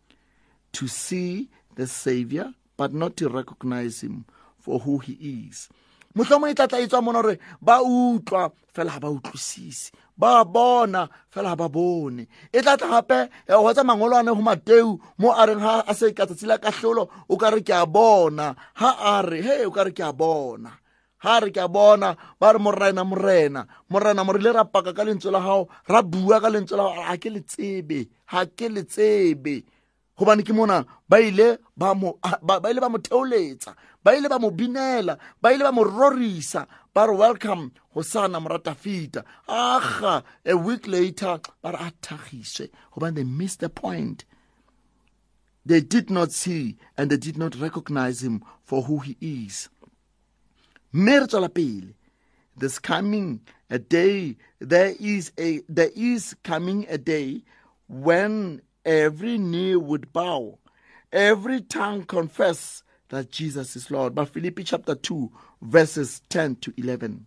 To 0.72 0.86
see 0.86 1.48
the 1.74 1.86
Savior, 1.86 2.52
but 2.76 2.92
not 2.92 3.16
to 3.16 3.28
recognize 3.28 4.02
him 4.02 4.26
for 4.58 4.78
who 4.80 4.98
he 4.98 5.48
is. 5.48 5.68
mohlomong 6.14 6.50
e 6.50 6.54
tla 6.54 6.68
tla 6.70 6.78
e 6.78 6.86
tswa 6.86 7.02
mona 7.02 7.22
gore 7.22 7.38
ba 7.58 7.82
utlwa 7.82 8.52
fela 8.70 8.92
ga 8.94 9.00
ba 9.02 9.10
utlwisise 9.10 9.90
ba 10.16 10.44
bona 10.44 11.08
fela 11.32 11.56
ba 11.56 11.68
bone. 11.68 12.26
E 12.52 12.58
tla 12.62 12.76
tla 12.76 12.88
gape 12.88 13.18
eh, 13.48 13.56
go 13.56 13.72
tsa 13.72 13.84
mangolwane 13.84 14.30
go 14.34 14.42
mateu 14.42 14.98
mo 15.18 15.28
a 15.32 15.46
reng 15.46 15.60
ga 15.60 15.84
a 15.86 15.92
se 15.94 16.12
ka 16.16 16.26
tsatsi 16.26 16.46
la 16.46 16.58
katlholo 16.58 17.08
o 17.28 17.34
ka 17.36 17.50
re 17.50 17.60
ke 17.62 17.74
a 17.74 17.86
bona. 17.86 18.54
Ga 18.78 18.90
a 19.12 19.22
re 19.22 19.38
he 19.42 19.64
o 19.66 19.70
ka 19.70 19.82
re 19.86 19.92
ke 19.92 20.04
a 20.04 20.12
bona. 20.12 20.70
Ga 21.22 21.34
re 21.42 21.50
ke 21.50 21.60
a 21.60 21.68
bona 21.68 22.16
ba 22.40 22.52
re 22.54 22.58
morena 22.58 23.02
morena. 23.04 23.66
Morena 23.90 24.24
mo 24.24 24.32
rile 24.32 24.52
ra 24.52 24.64
paka 24.64 24.92
ka 24.94 25.02
lentswe 25.04 25.30
la 25.32 25.40
gago 25.40 25.68
ra 25.88 26.02
bua 26.02 26.40
ka 26.40 26.48
lentswe 26.48 26.76
la 26.76 26.84
gago 26.84 27.02
ga 27.08 27.16
ke 27.22 27.28
letsebe 27.34 27.98
ga 28.30 28.46
ke 28.46 28.66
letsebe 28.68 29.64
gobane 30.16 30.42
ke 30.46 30.52
mona 30.54 30.84
ba 31.08 31.18
ile 31.20 31.58
ba 31.76 31.94
mo 31.94 32.98
theoletsa 33.02 33.74
ba 34.04 34.14
ile 34.16 34.28
ba 34.28 34.38
mo 34.38 34.50
binela 34.50 35.18
ba 35.40 35.52
ile 35.52 35.64
ba 35.64 35.72
mo 35.72 35.82
rorisa 35.84 36.66
ba 36.94 37.06
re 37.06 37.14
welcome 37.16 37.72
go 37.94 38.02
sana 38.02 38.38
moratafita. 38.40 39.24
Aga 39.48 40.22
a 40.44 40.54
week 40.56 40.86
later 40.86 41.40
ba 41.62 41.72
re 41.72 41.78
a 41.80 41.92
thagiswe 42.02 42.70
gobane 42.94 43.14
they 43.16 43.24
missed 43.24 43.60
the 43.60 43.68
point. 43.68 44.24
They 45.66 45.80
did 45.80 46.10
not 46.10 46.30
see 46.32 46.76
and 46.98 47.10
they 47.10 47.16
did 47.16 47.38
not 47.38 47.56
recognize 47.58 48.22
him 48.22 48.44
for 48.62 48.82
who 48.82 48.98
he 48.98 49.16
is. 49.20 49.70
Mme 50.92 51.20
re 51.20 51.26
tswela 51.26 51.48
pele. 51.52 51.94
This 52.56 52.78
coming 52.78 53.40
a 53.70 53.78
day 53.80 54.36
there 54.60 54.94
is 55.00 55.32
a 55.38 55.62
there 55.68 55.90
is 55.96 56.36
coming 56.44 56.86
a 56.88 56.98
day 56.98 57.42
when 57.88 58.60
every 58.84 59.38
knee 59.38 59.74
would 59.74 60.12
bow 60.12 60.58
every 61.12 61.60
tongue 61.60 62.04
confess 62.04 62.83
that 63.14 63.30
jesus 63.30 63.76
is 63.76 63.90
lord. 63.90 64.14
But 64.14 64.28
philippi 64.28 64.64
chapter 64.64 64.94
2 64.94 65.30
verses 65.62 66.20
10 66.28 66.56
to 66.56 66.74
11 66.76 67.26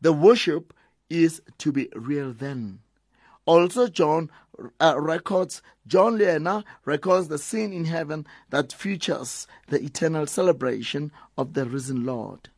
the 0.00 0.12
worship 0.12 0.74
is 1.10 1.40
to 1.58 1.72
be 1.72 1.88
real 1.94 2.32
then. 2.32 2.80
Also 3.46 3.88
john 3.88 4.30
uh, 4.80 4.94
records 4.98 5.62
john 5.86 6.16
leona 6.16 6.64
records 6.84 7.28
the 7.28 7.38
scene 7.38 7.72
in 7.72 7.84
heaven 7.84 8.26
that 8.50 8.72
features 8.72 9.46
the 9.68 9.82
eternal 9.82 10.26
celebration 10.26 11.12
of 11.36 11.54
the 11.54 11.66
risen 11.66 12.04
lord. 12.04 12.48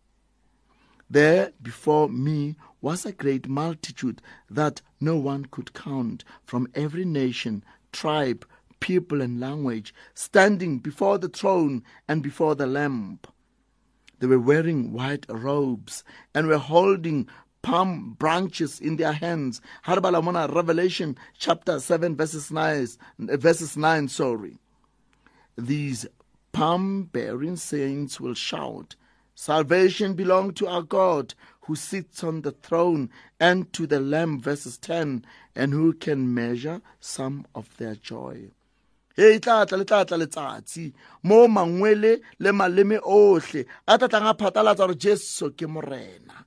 There 1.09 1.53
before 1.63 2.09
me 2.09 2.57
was 2.81 3.07
a 3.07 3.13
great 3.13 3.49
multitude 3.49 4.21
that 4.51 4.83
no 5.01 5.17
one 5.17 5.47
could 5.47 5.73
count 5.73 6.25
from 6.45 6.69
every 6.75 7.05
nation, 7.05 7.65
tribe, 7.93 8.47
people, 8.87 9.21
and 9.21 9.41
language, 9.41 9.93
standing 10.15 10.79
before 10.79 11.19
the 11.19 11.29
throne 11.29 11.83
and 12.07 12.23
before 12.23 12.55
the 12.55 12.69
Lamb. 12.69 13.19
They 14.21 14.29
were 14.29 14.39
wearing 14.39 14.93
white 14.93 15.27
robes 15.29 16.05
and 16.33 16.47
were 16.47 16.59
holding 16.59 17.29
palm 17.63 18.15
branches 18.17 18.79
in 18.79 18.95
their 18.95 19.13
hands. 19.13 19.61
Harbalamona, 19.87 20.55
Revelation 20.55 21.19
chapter 21.37 21.81
7, 21.81 22.15
verses 22.17 22.53
9, 22.53 22.87
verses 23.19 23.77
9, 23.77 24.07
sorry. 24.07 24.57
These 25.59 26.07
palm 26.53 27.07
bearing 27.07 27.57
saints 27.57 28.21
will 28.21 28.35
shout, 28.35 28.95
Salvation 29.39 30.15
belongs 30.15 30.55
to 30.55 30.67
our 30.67 30.81
God 30.81 31.35
who 31.67 31.77
sits 31.77 32.25
on 32.25 32.41
the 32.41 32.53
throne 32.53 33.11
and 33.39 33.71
to 33.75 33.87
the 33.87 34.01
Lamb, 34.01 34.41
verses 34.41 34.79
10, 34.79 35.27
and 35.55 35.73
who 35.75 35.93
can 35.93 36.33
measure 36.33 36.81
some 37.01 37.47
of 37.55 37.77
their 37.77 37.97
joy. 37.97 38.53
E 39.17 39.39
tla 39.41 39.65
tla 39.67 39.77
le 39.79 39.85
tla 39.85 40.05
tla 40.05 40.17
letsatsi. 40.17 40.93
Mo 41.23 41.49
mangwele 41.49 42.21
le 42.39 42.51
maleme 42.53 42.99
ohle. 43.03 43.67
A 43.87 43.95
a 43.95 44.75
gore 44.75 44.95
jesu 44.95 45.51
ke 45.51 45.67
morena. 45.67 46.45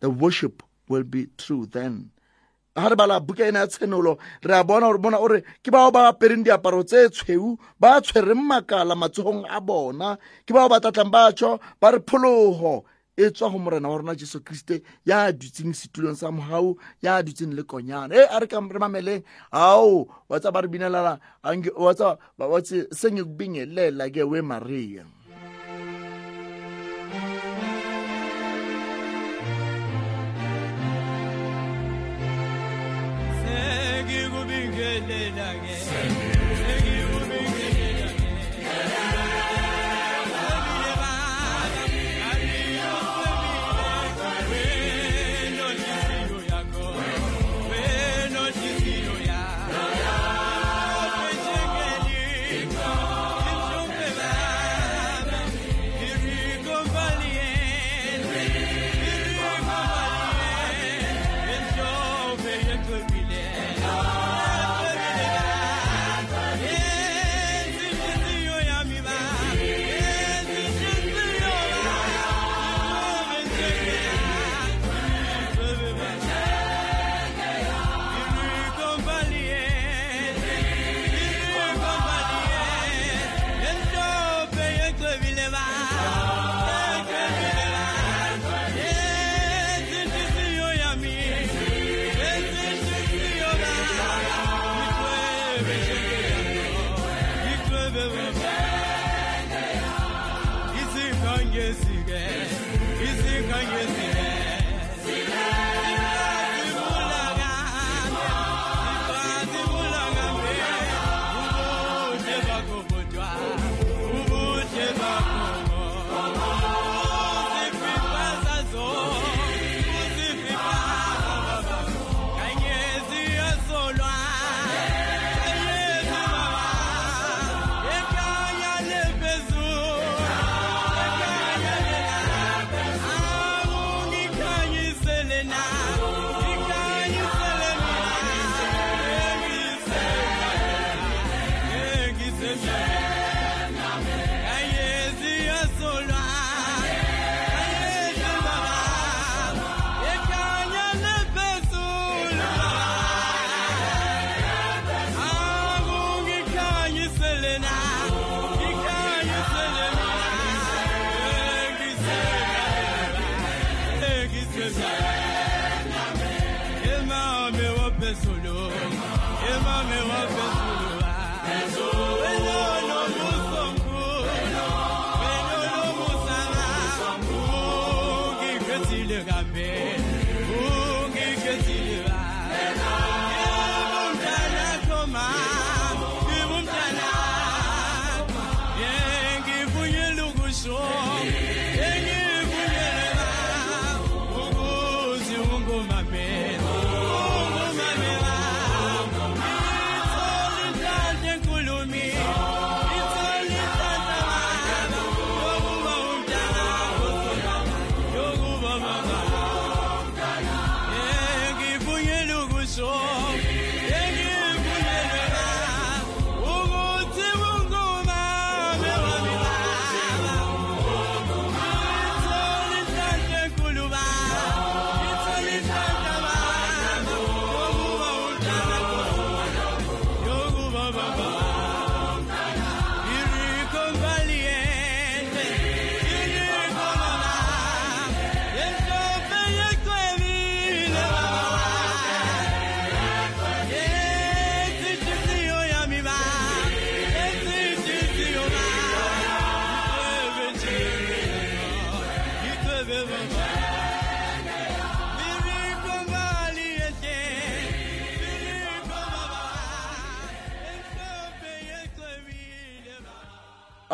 The 0.00 0.10
worship 0.10 0.62
will 0.88 1.04
be 1.04 1.28
true 1.38 1.66
then. 1.66 2.10
Ga 2.76 2.88
re 2.88 2.96
bala 2.96 3.20
buka 3.20 3.46
ena 3.48 3.60
ya 3.60 3.66
tshenolo 3.66 4.18
re 4.42 4.54
a 4.58 4.64
bona 4.64 4.86
gore 4.86 4.98
bona 4.98 5.18
ore 5.18 5.40
ke 5.62 5.70
bao 5.70 5.90
ba 5.90 6.12
apereng 6.12 6.44
diaparo 6.44 6.84
tse 6.84 7.08
tshweu 7.08 7.56
ba 7.80 8.00
tshwereng 8.00 8.44
makala 8.44 8.94
matsogong 8.94 9.46
a 9.48 9.60
bona. 9.60 10.18
Ke 10.44 10.52
bao 10.52 10.68
ba 10.68 10.80
tlatlang 10.80 11.10
ba 11.10 11.32
ba 11.80 11.90
re 11.92 11.98
phologo 12.00 12.84
e 13.16 13.30
tswa 13.30 13.50
go 13.50 13.58
morena 13.58 13.88
wa 13.88 13.96
rona 13.98 14.14
jesu 14.14 14.40
kriste 14.40 14.82
ya 15.04 15.32
dutseng 15.32 15.72
setulong 15.74 16.16
sa 16.16 16.30
mogau 16.30 16.76
ya 17.02 17.22
dutseng 17.22 17.54
le 17.54 17.62
konyana. 17.62 18.14
E 18.14 18.22
a 18.30 18.38
re 18.40 18.46
ka 18.46 18.60
re 18.60 18.78
mameleng 18.78 19.24
ao 19.50 20.06
wa 20.28 20.38
tsa 20.38 20.52
ba 20.52 20.60
re 20.60 20.68
binelela 20.68 21.18
ange- 21.42 21.72
wa 21.76 21.94
tsa 21.94 22.18
ba- 22.38 22.48
wa 22.48 22.60
tse 22.60 22.86
sengikubingelela 22.92 24.10
ke 24.12 24.22
we 24.22 24.40
maria 24.42 25.04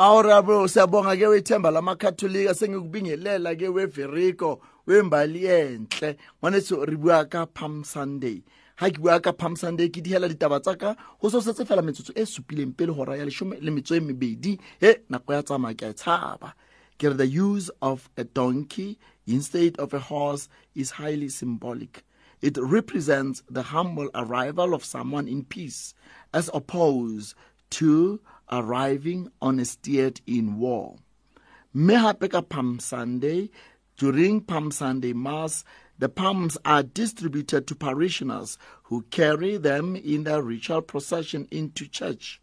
awurabo 0.02 0.68
siyabonga 0.68 1.16
ke 1.16 1.26
wethemba 1.26 1.70
lamakhatholika 1.70 2.54
sengikubingelela 2.54 3.54
ke 3.54 3.68
weverico 3.68 4.58
wembali 4.86 5.46
entle 5.46 6.16
ngwaneso 6.42 6.84
re 6.84 6.96
bua 6.96 7.24
ka 7.24 7.46
palm 7.46 7.84
sunday. 7.84 8.42
Ha 8.82 8.90
ke 8.90 8.98
bua 8.98 9.20
ka 9.20 9.30
palm 9.30 9.54
sunday 9.54 9.88
ke 9.88 10.02
dihela 10.02 10.26
ditaba 10.26 10.58
tsa 10.58 10.74
ka 10.74 10.96
go 11.20 11.28
so 11.28 11.38
setse 11.38 11.62
fela 11.62 11.86
metsotso 11.86 12.10
e 12.18 12.26
supileng 12.26 12.76
pele 12.76 12.90
hora 12.92 13.16
ya 13.16 13.24
leshome 13.24 13.62
le 13.62 13.70
metso 13.70 13.94
e 13.94 14.00
mebedi. 14.00 14.58
He 14.80 15.06
nako 15.08 15.34
ya 15.38 15.42
tsamaya 15.42 15.78
ke 15.78 15.82
a 15.86 15.90
e 15.90 15.94
tshaba. 15.94 16.52
Ke 16.98 17.04
re 17.04 17.14
the 17.14 17.26
use 17.28 17.70
of 17.80 18.10
a 18.16 18.24
donkey 18.24 18.98
instead 19.28 19.78
of 19.78 19.94
a 19.94 20.00
horse 20.00 20.48
is 20.74 20.98
highly 20.98 21.28
symbolic. 21.28 22.02
It 22.40 22.58
represents 22.58 23.44
the 23.48 23.62
humble 23.62 24.10
arrival 24.16 24.74
of 24.74 24.84
someone 24.84 25.28
in 25.28 25.44
peace 25.44 25.94
as 26.34 26.50
opposed 26.52 27.36
to 27.78 28.20
arriving 28.52 29.28
on 29.40 29.58
a 29.58 29.64
steed 29.64 30.20
in 30.26 30.58
war. 30.58 30.96
mme 31.74 31.96
hape 32.04 32.28
ka 32.30 32.42
palm 32.42 32.78
sunday 32.78 33.50
during 33.96 34.40
palm 34.40 34.70
sunday 34.70 35.12
mass 35.14 35.64
the 35.98 36.08
palms 36.08 36.58
are 36.64 36.82
distributed 36.82 37.66
to 37.66 37.74
parishioners 37.74 38.58
who 38.84 39.00
carry 39.18 39.56
them 39.56 39.96
in 39.96 40.24
their 40.24 40.42
ritual 40.42 40.82
procession 40.82 41.48
into 41.50 41.88
church 41.88 42.40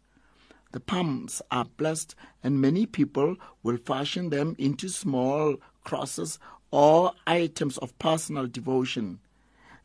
the 0.72 0.80
palms 0.80 1.40
are 1.50 1.66
blessed 1.76 2.14
and 2.42 2.60
many 2.60 2.84
people 2.86 3.36
will 3.62 3.76
fashion 3.76 4.30
them 4.30 4.54
into 4.58 4.88
small 4.88 5.56
crosses 5.84 6.38
or 6.72 7.12
items 7.26 7.78
of 7.78 7.96
personal 7.98 8.46
devotion 8.48 9.20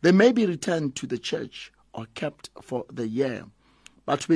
they 0.02 0.12
may 0.12 0.32
be 0.32 0.46
returned 0.46 0.96
to 0.96 1.08
the 1.08 1.18
church 1.18 1.72
or 1.94 2.06
kept 2.14 2.50
for 2.62 2.86
the 2.92 3.08
year. 3.08 3.46
But 4.06 4.28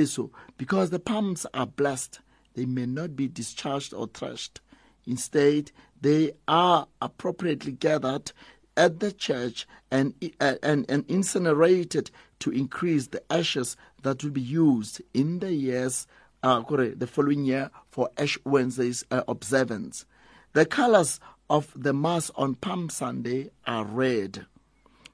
because 0.56 0.90
the 0.90 0.98
palms 0.98 1.46
are 1.54 1.66
blessed, 1.66 2.20
they 2.54 2.66
may 2.66 2.86
not 2.86 3.16
be 3.16 3.28
discharged 3.28 3.94
or 3.94 4.08
thrashed. 4.08 4.60
Instead, 5.06 5.70
they 6.00 6.32
are 6.48 6.88
appropriately 7.00 7.72
gathered 7.72 8.32
at 8.76 9.00
the 9.00 9.12
church 9.12 9.66
and, 9.90 10.14
uh, 10.40 10.54
and, 10.62 10.86
and 10.88 11.04
incinerated 11.08 12.10
to 12.40 12.50
increase 12.50 13.08
the 13.08 13.22
ashes 13.32 13.76
that 14.02 14.22
will 14.24 14.30
be 14.30 14.40
used 14.40 15.00
in 15.14 15.38
the 15.38 15.52
years, 15.52 16.06
uh, 16.42 16.60
the 16.60 17.06
following 17.06 17.44
year 17.44 17.70
for 17.90 18.08
Ash 18.16 18.38
Wednesday's 18.44 19.04
uh, 19.10 19.22
observance. 19.28 20.04
The 20.52 20.66
colors 20.66 21.20
of 21.48 21.72
the 21.76 21.92
Mass 21.92 22.30
on 22.36 22.54
Palm 22.54 22.88
Sunday 22.88 23.50
are 23.66 23.84
red 23.84 24.46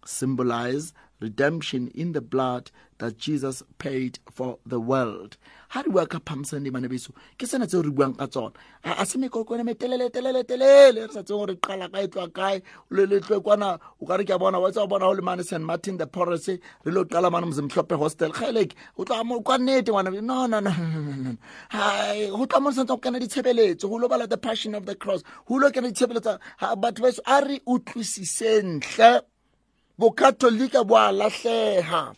symbolize 0.09 0.93
redemption 1.21 1.89
in 1.95 2.13
the 2.13 2.21
blood 2.21 2.71
that 2.99 3.19
Jesus 3.19 3.63
paid 3.79 4.19
for 4.31 4.59
the 4.65 4.81
world. 4.81 5.37
Ha 5.71 5.83
re 5.85 5.91
bua 5.91 6.07
ka 6.07 6.19
Palm 6.19 6.45
Sunday 6.45 6.71
bana 6.71 6.89
beso 6.89 7.11
ke 7.39 7.47
sena 7.47 7.67
tseo 7.67 7.83
re 7.85 7.91
buang 7.91 8.17
ka 8.17 8.27
tsona. 8.27 8.53
A 8.85 9.05
se 9.05 9.19
mekokwane 9.19 9.65
me 9.65 9.75
telele 9.75 10.11
telele. 10.11 10.45
Telele 10.45 11.07
re 11.07 11.13
sa 11.13 11.23
tseng 11.23 11.39
gore 11.39 11.57
qala 11.57 11.89
kae 11.93 12.07
tloa 12.07 12.29
kae. 12.33 12.63
O 12.91 12.95
le 12.95 13.07
le 13.07 13.21
tlwe 13.21 13.43
kwana 13.43 13.79
o 14.01 14.07
ka 14.07 14.17
re 14.17 14.25
ke 14.25 14.31
a 14.31 14.39
o 14.39 15.13
le 15.13 15.23
Martin 15.23 15.97
de 15.97 16.07
Porres 16.07 16.49
re 16.49 16.93
lo 16.93 17.05
qala 17.05 17.31
mane 17.31 17.47
mzimhlophe 17.47 17.97
hostel. 17.99 18.33
Kgeleke 18.33 18.75
o 18.97 19.05
tla 19.05 19.25
mo 19.25 19.41
kwa 19.41 19.59
nnete 19.59 19.91
ngwana 19.93 20.23
no 20.23 20.47
no 20.47 20.61
no 20.61 21.37
go 22.37 22.47
tla 22.47 22.61
mo 22.61 22.71
sentse 22.71 22.89
go 22.89 22.97
kana 22.99 23.19
ditshebeletso 23.19 23.89
go 23.89 24.27
the 24.27 24.37
passion 24.37 24.75
of 24.75 24.87
the 24.87 24.95
cross 24.95 25.23
go 25.47 25.57
lo 25.57 25.71
kana 25.71 25.89
ditshebeletso 25.89 26.39
batho 26.61 27.03
ba 27.03 27.13
a 27.27 27.41
re 27.45 27.61
utlwisisentle 27.67 29.23
bokatolika 29.99 30.85
bo 30.85 30.97
a 30.97 31.13
lahleha. 31.13 32.13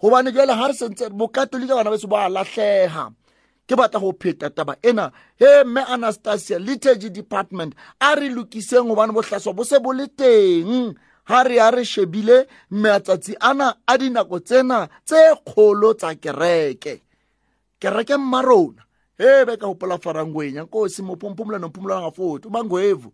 Gobane 0.00 0.32
jale 0.32 0.54
ga 0.54 0.66
re 0.68 0.74
sentse 0.74 1.08
bokatolika 1.10 1.74
bana 1.74 1.90
beso 1.90 2.08
bo 2.08 2.16
a 2.16 2.28
lahleha. 2.28 3.12
Ke 3.66 3.76
batla 3.76 4.00
go 4.00 4.12
pheta 4.12 4.50
taba 4.50 4.76
ena. 4.82 5.12
He 5.38 5.64
mme 5.64 5.84
anastasia 5.88 6.58
liturgy 6.58 7.10
department 7.10 7.74
a 8.00 8.16
re 8.16 8.28
lokiseng 8.28 8.88
gobane 8.88 9.12
bohlaswa 9.12 9.54
bo 9.54 9.64
se 9.64 9.78
bo 9.78 9.92
le 9.92 10.06
teng. 10.08 10.94
Ha 11.24 11.42
re 11.42 11.56
ya 11.56 11.70
re 11.70 11.84
shebile 11.84 12.46
matsatsi 12.70 13.36
ana 13.40 13.76
a 13.86 13.98
dinako 13.98 14.40
tsena 14.40 14.88
tse 15.04 15.34
kgolo 15.46 15.94
tsa 15.94 16.14
kereke. 16.14 17.02
Kereke 17.78 18.16
mmarona 18.16 18.82
he 19.18 19.44
be 19.44 19.56
ka 19.56 19.66
gopola 19.66 19.98
farangwenya 19.98 20.62
nkosi 20.62 21.02
mophomphomola 21.02 21.58
nomphomolana 21.58 22.10
gafoto 22.10 22.50
bangwevu 22.50 23.12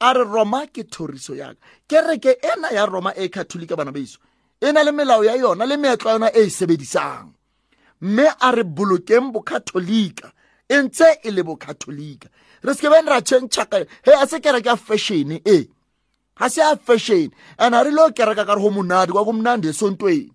a 0.00 0.14
re 0.14 0.24
roma 0.24 0.66
ke 0.66 0.84
thoriso 0.84 1.34
yaka 1.34 1.56
kereke 1.88 2.38
ena 2.42 2.70
ya 2.72 2.86
roma 2.86 3.12
e 3.16 3.28
katholika 3.28 3.76
bana 3.76 3.92
beso 3.92 4.18
e 4.60 4.72
na 4.72 4.82
le 4.82 4.92
melao 4.92 5.24
ya 5.24 5.34
yona 5.36 5.66
le 5.66 5.76
meetlo 5.76 6.10
ya 6.10 6.14
yona 6.14 6.30
e 6.34 6.42
e 6.42 6.50
sebedisang. 6.50 7.32
Mme 8.00 8.28
a 8.40 8.52
re 8.52 8.62
bolokeng 8.62 9.32
bokatholika 9.32 10.32
e 10.68 10.82
ntse 10.82 11.18
e 11.22 11.30
le 11.30 11.42
bokatholika 11.42 12.28
re 12.62 12.74
seke 12.74 12.90
beng 12.90 13.08
ra 13.08 13.20
tšhentšhaka 13.20 13.86
he 14.04 14.12
a 14.12 14.26
se 14.26 14.40
kereke 14.40 14.68
ya 14.68 14.76
fashion 14.76 15.32
e 15.32 15.68
ga 16.38 16.48
se 16.48 16.60
ya 16.60 16.76
fashion 16.76 17.30
and 17.58 17.74
a 17.74 17.84
re 17.84 17.90
lo 17.90 18.10
kereka 18.10 18.46
ka 18.46 18.54
re 18.54 18.60
go 18.60 18.70
monadi 18.70 19.12
kwa 19.12 19.24
kumnandi 19.24 19.68
esontweni. 19.68 20.30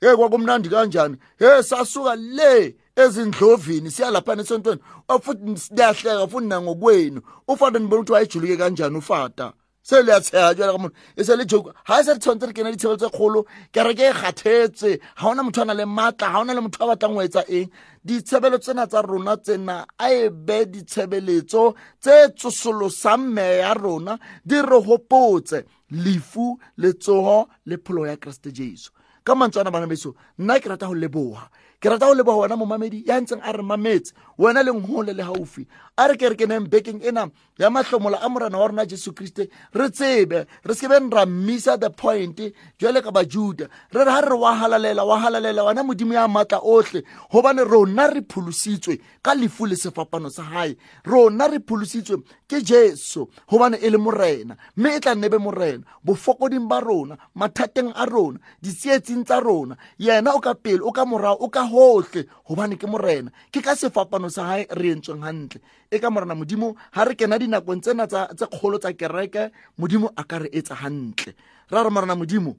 He 0.00 0.16
kwakumnandi 0.16 0.68
kanjani 0.68 1.18
he 1.38 1.62
sasuka 1.62 2.14
le. 2.16 2.81
Ezindlovini 2.96 3.90
siya 3.90 4.10
laphana 4.10 4.42
esontweni. 4.42 4.80
Futhi 5.22 5.56
siyahleka 5.56 6.28
futhi 6.28 6.46
nangokwenu. 6.46 7.20
Ufata 7.48 7.78
nibona 7.78 8.00
ukuthi 8.00 8.12
wayejuluke 8.12 8.56
kanjani 8.56 8.96
ufata 8.96 9.52
se 9.82 10.02
le 10.02 10.12
a 10.14 10.20
tsheya 10.20 10.54
jwale 10.54 10.72
ka 10.72 10.78
mone 10.78 10.94
e 11.16 11.24
se 11.24 11.36
le 11.36 11.44
joke 11.44 11.72
ga 11.86 12.00
e 12.00 12.04
se 12.04 12.12
re 12.14 12.18
tshwanetse 12.18 12.46
re 12.46 12.52
kena 12.52 12.70
ditshebelo 12.70 12.96
tse 12.96 13.08
kgolo 13.10 13.46
kereke 13.72 14.04
e 14.06 14.12
kgathetse 14.14 14.90
ga 15.18 15.26
ona 15.26 15.42
motho 15.42 15.62
a 15.62 15.64
na 15.64 15.74
le 15.74 15.84
maatla 15.84 16.30
ga 16.32 16.38
ona 16.38 16.54
le 16.54 16.60
motho 16.62 16.84
a 16.84 16.94
batlang 16.94 17.14
go 17.14 17.22
etsa 17.22 17.42
eng? 17.50 17.70
Ditshebelo 18.06 18.58
tsena 18.62 18.86
tsa 18.86 19.02
rona 19.02 19.36
tsena 19.36 19.84
a 19.98 20.06
e 20.14 20.30
be 20.30 20.66
ditshebeletso 20.66 21.74
tse 21.98 22.30
tsosolosang 22.38 23.26
mme 23.26 23.58
ya 23.58 23.74
rona 23.74 24.18
di 24.46 24.62
re 24.62 24.78
gopotse 24.86 25.66
lefu 25.90 26.58
letsogo 26.78 27.48
le 27.66 27.76
pholo 27.82 28.06
ya 28.06 28.16
keresete 28.16 28.52
jesu. 28.54 28.90
Ka 29.24 29.34
mantswana 29.34 29.70
bana 29.70 29.86
beso 29.86 30.14
nna 30.38 30.60
ke 30.62 30.68
rata 30.70 30.86
go 30.86 30.94
leboga 30.94 31.50
ke 31.82 31.90
rata 31.90 32.06
go 32.06 32.14
leboga 32.14 32.46
wena 32.46 32.56
momamedi 32.56 33.02
ya 33.06 33.18
ntseng 33.20 33.42
a 33.42 33.52
re 33.52 33.62
mametse. 33.62 34.14
Wena 34.38 34.62
leng 34.62 34.80
gole 34.86 35.12
le 35.12 35.22
gaufi 35.22 35.66
a 35.98 36.08
re 36.08 36.16
ke 36.16 36.30
re 36.30 36.36
ke 36.36 36.46
neng 36.46 36.68
bekeng 36.70 37.02
ena 37.02 37.28
ya 37.58 37.68
mahlomola 37.70 38.22
a 38.22 38.28
morena 38.28 38.58
wa 38.58 38.66
rona 38.66 38.86
jesu 38.86 39.12
kriste 39.12 39.50
re 39.74 39.90
tsebe 39.90 40.46
re 40.64 40.74
sekebeng 40.74 41.10
ra 41.12 41.26
mmisa 41.26 41.76
the 41.78 41.90
point 41.90 42.40
jale 42.78 43.02
ka 43.02 43.10
bajuda 43.10 43.68
re 43.92 44.04
re 44.04 44.04
ga 44.04 44.20
re 44.20 44.36
wa 44.36 44.54
halalela 44.56 45.04
wa 45.04 45.18
halalela 45.20 45.64
wena 45.64 45.82
modimo 45.84 46.14
ya 46.14 46.28
maatla 46.28 46.60
otlhe 46.64 47.04
gobane 47.30 47.64
rona 47.64 48.06
re 48.06 48.22
pholositswe 48.22 48.98
ka 49.22 49.34
lefu 49.34 49.66
le 49.66 49.76
sefapano 49.76 50.30
sa 50.30 50.42
gae 50.42 50.76
rona 51.04 51.48
re 51.48 51.58
pholositswe 51.58 52.22
ke 52.48 52.62
jesu 52.62 53.28
gobane 53.50 53.76
e 53.80 53.90
le 53.90 53.98
morena. 53.98 54.56
Mme 54.76 54.96
e 54.96 55.00
tla 55.00 55.14
nne 55.14 55.28
be 55.28 55.38
morena. 55.38 55.84
Bofokoding 56.04 56.68
ba 56.68 56.80
rona 56.80 57.18
mathateng 57.36 57.92
a 57.94 58.06
rona 58.06 58.38
ditsietsing 58.62 59.24
tsa 59.24 59.40
rona. 59.40 59.76
Yena 59.98 60.34
o 60.34 60.40
ka 60.40 60.54
pele 60.54 60.80
o 60.80 60.92
ka 60.92 61.04
morago 61.04 61.44
o 61.44 61.48
ka 61.48 61.64
gotlhe 61.72 62.28
gobane 62.46 62.76
ke 62.76 62.86
morena 62.86 63.30
ke 63.52 63.64
ka 63.64 63.72
sefapano 63.74 64.28
sa 64.28 64.44
gae 64.52 64.66
re 64.76 64.92
entsweng 64.92 65.24
gantle 65.24 65.60
e 65.90 65.96
ka 65.98 66.10
morena 66.12 66.34
modimo 66.36 66.76
ga 66.94 67.04
re 67.08 67.14
kena 67.16 67.38
dinakong 67.40 67.80
tsena 67.80 68.04
tsa- 68.06 68.30
tse 68.36 68.46
kgolo 68.52 68.78
tsa 68.78 68.92
kereke 68.92 69.50
modimo 69.80 70.12
a 70.16 70.22
ka 70.24 70.38
re 70.44 70.48
etsa 70.52 70.76
gantle 70.76 71.32
ra 71.72 71.82
re 71.82 71.90
morena 71.90 72.14
modimo 72.14 72.52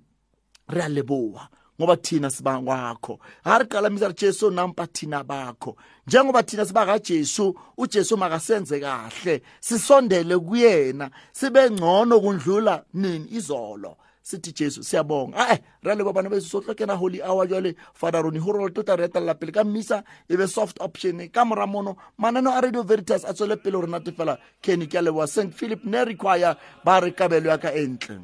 re 0.74 0.82
a 0.82 0.90
leboha 0.90 1.46
ngoba 1.80 1.98
thina 1.98 2.30
siba 2.30 2.62
kwakho 2.62 3.20
ha 3.44 3.58
ri 3.60 3.66
qalamisa 3.66 4.08
ri 4.08 4.14
jesu 4.14 4.52
nampa 4.52 4.88
thina 4.88 5.24
bakho. 5.24 5.76
Njengoba 6.08 6.44
thina 6.44 6.66
siba 6.66 6.86
kajesu 6.86 7.56
ujesu 7.78 8.18
makasenze 8.18 8.80
kahle. 8.80 9.42
Sisondele 9.60 10.38
kuyena 10.38 11.10
sibe 11.34 11.70
ngcono 11.72 12.20
kundlula 12.22 12.84
nini 12.94 13.26
izolo. 13.32 13.98
Sithi 14.24 14.54
jesu 14.54 14.84
siyabonga. 14.84 15.38
Ae 15.38 15.60
ra 15.84 15.96
leboa 15.96 16.14
bana 16.14 16.30
beso 16.30 16.48
sotlo 16.48 16.74
kena 16.74 16.96
holy 16.96 17.22
hour 17.22 17.48
jwale. 17.48 17.76
Fada 17.94 18.22
roni 18.22 18.40
ho 18.40 18.52
rolo 18.52 18.70
tota 18.70 18.96
re 18.96 19.08
etelela 19.08 19.36
pele 19.36 19.52
ka 19.52 19.64
mmisa 19.64 20.04
e 20.30 20.36
be 20.38 20.48
soft 20.48 20.78
option. 20.82 21.30
Ka 21.30 21.46
mora 21.46 21.68
mono 21.68 21.98
manano 22.18 22.52
a 22.58 22.62
radio 22.62 22.84
veritas 22.84 23.24
a 23.26 23.34
tswele 23.34 23.58
pele 23.62 23.76
hore 23.76 23.88
natefela 23.88 24.38
kenny 24.62 24.88
ke 24.88 24.96
a 24.96 25.02
leboa 25.02 25.28
st 25.28 25.54
philip 25.54 25.84
ne 25.84 26.06
require 26.06 26.56
ba 26.86 27.00
re 27.00 27.12
kabelo 27.12 27.50
ya 27.50 27.58
ka 27.58 27.70
e 27.76 27.86
ntle 27.88 28.20